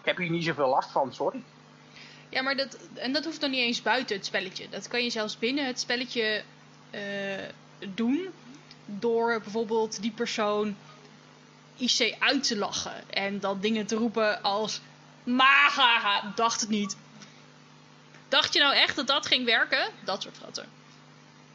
[0.00, 1.42] ik heb hier niet zoveel last van, sorry.
[2.28, 4.68] Ja, maar dat, en dat hoeft dan niet eens buiten het spelletje.
[4.68, 6.42] Dat kan je zelfs binnen het spelletje
[6.90, 7.00] uh,
[7.94, 8.28] doen.
[8.84, 10.76] Door bijvoorbeeld die persoon
[11.76, 13.10] IC uit te lachen.
[13.10, 14.80] En dan dingen te roepen als...
[15.24, 16.96] Maar, dacht het niet.
[18.28, 19.90] Dacht je nou echt dat dat ging werken?
[20.04, 20.68] Dat soort gratten.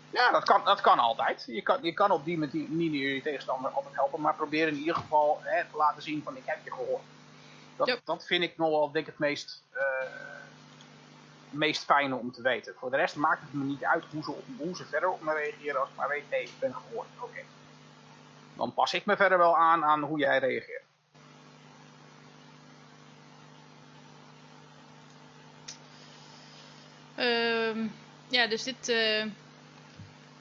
[0.09, 1.43] Ja, dat kan, dat kan altijd.
[1.47, 4.21] Je kan, je kan op die manier je tegenstander altijd helpen.
[4.21, 7.03] Maar probeer in ieder geval hè, te laten zien van ik heb je gehoord.
[7.75, 9.81] Dat, dat vind ik nog wel denk ik, het meest, uh,
[11.51, 12.73] meest fijne om te weten.
[12.77, 15.33] Voor de rest maakt het me niet uit hoe ze, hoe ze verder op me
[15.33, 15.79] reageren.
[15.79, 17.07] Als ik maar weet, nee, ik ben gehoord.
[17.19, 17.39] Oké.
[18.53, 20.83] Dan pas ik me verder wel aan aan hoe jij reageert.
[27.17, 27.85] Uh,
[28.27, 29.25] ja, dus dit, uh,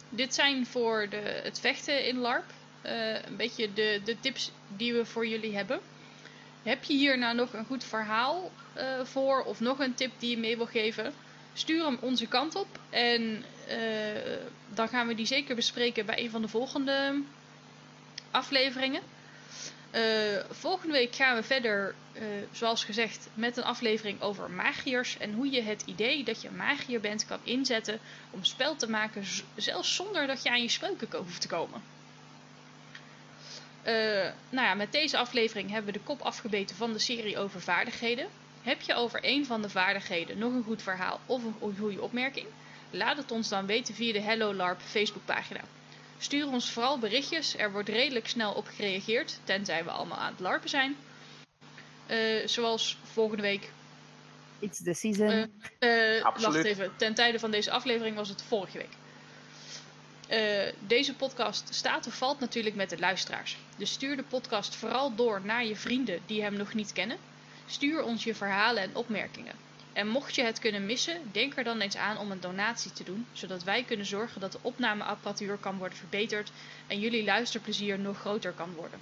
[0.09, 2.45] dit zijn voor de, het vechten in LARP.
[2.87, 5.81] Uh, een beetje de, de tips die we voor jullie hebben.
[6.63, 10.31] Heb je hier nou nog een goed verhaal uh, voor of nog een tip die
[10.31, 11.13] je mee wil geven?
[11.53, 13.45] Stuur hem onze kant op en
[14.75, 17.23] dan gaan we die zeker bespreken bij een van de volgende
[18.31, 19.03] afleveringen.
[19.95, 20.01] Uh,
[20.51, 21.95] volgende week gaan we verder,
[22.53, 25.19] zoals gezegd, met een aflevering over magiërs.
[25.19, 27.99] En hoe je het idee dat je magier bent kan inzetten
[28.31, 29.25] om spel te maken,
[29.57, 31.83] zelfs zonder dat je aan je spreuken hoeft te komen.
[33.87, 33.93] Uh,
[34.51, 38.27] nou ja, met deze aflevering hebben we de kop afgebeten van de serie over vaardigheden.
[38.63, 42.47] Heb je over een van de vaardigheden nog een goed verhaal of een goede opmerking?
[42.91, 45.61] Laat het ons dan weten via de Hello LARP Facebookpagina.
[46.19, 47.57] Stuur ons vooral berichtjes.
[47.57, 49.39] Er wordt redelijk snel op gereageerd.
[49.45, 50.97] Tenzij we allemaal aan het larpen zijn.
[52.11, 53.71] Uh, zoals volgende week.
[54.59, 55.49] It's the season.
[55.81, 56.93] Uh, uh, wacht even.
[56.97, 58.93] Ten tijde van deze aflevering was het vorige week.
[60.87, 63.57] Deze podcast staat of valt natuurlijk met de luisteraars.
[63.77, 67.17] Dus stuur de podcast vooral door naar je vrienden die hem nog niet kennen.
[67.67, 69.55] Stuur ons je verhalen en opmerkingen.
[69.93, 73.05] En mocht je het kunnen missen, denk er dan eens aan om een donatie te
[73.05, 76.51] doen, zodat wij kunnen zorgen dat de opnameapparatuur kan worden verbeterd
[76.87, 79.01] en jullie luisterplezier nog groter kan worden.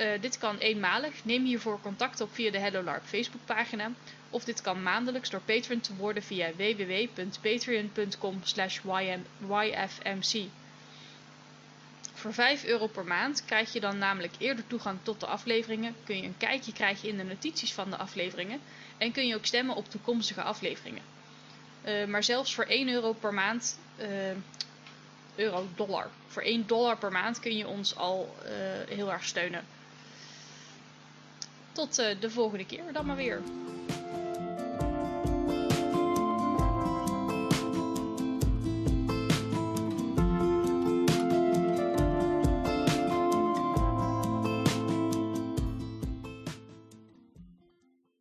[0.00, 1.24] Uh, dit kan eenmalig.
[1.24, 3.90] Neem hiervoor contact op via de Hello LARP Facebookpagina.
[4.36, 8.42] Of dit kan maandelijks door patron te worden via www.patreon.com
[9.48, 10.48] yfmc.
[12.14, 16.16] Voor 5 euro per maand krijg je dan namelijk eerder toegang tot de afleveringen, kun
[16.16, 18.60] je een kijkje krijgen in de notities van de afleveringen
[18.98, 21.02] en kun je ook stemmen op toekomstige afleveringen.
[21.84, 24.06] Uh, maar zelfs voor 1 euro per maand, uh,
[25.34, 28.50] euro, dollar, voor 1 dollar per maand kun je ons al uh,
[28.96, 29.64] heel erg steunen.
[31.72, 33.42] Tot de volgende keer dan maar weer.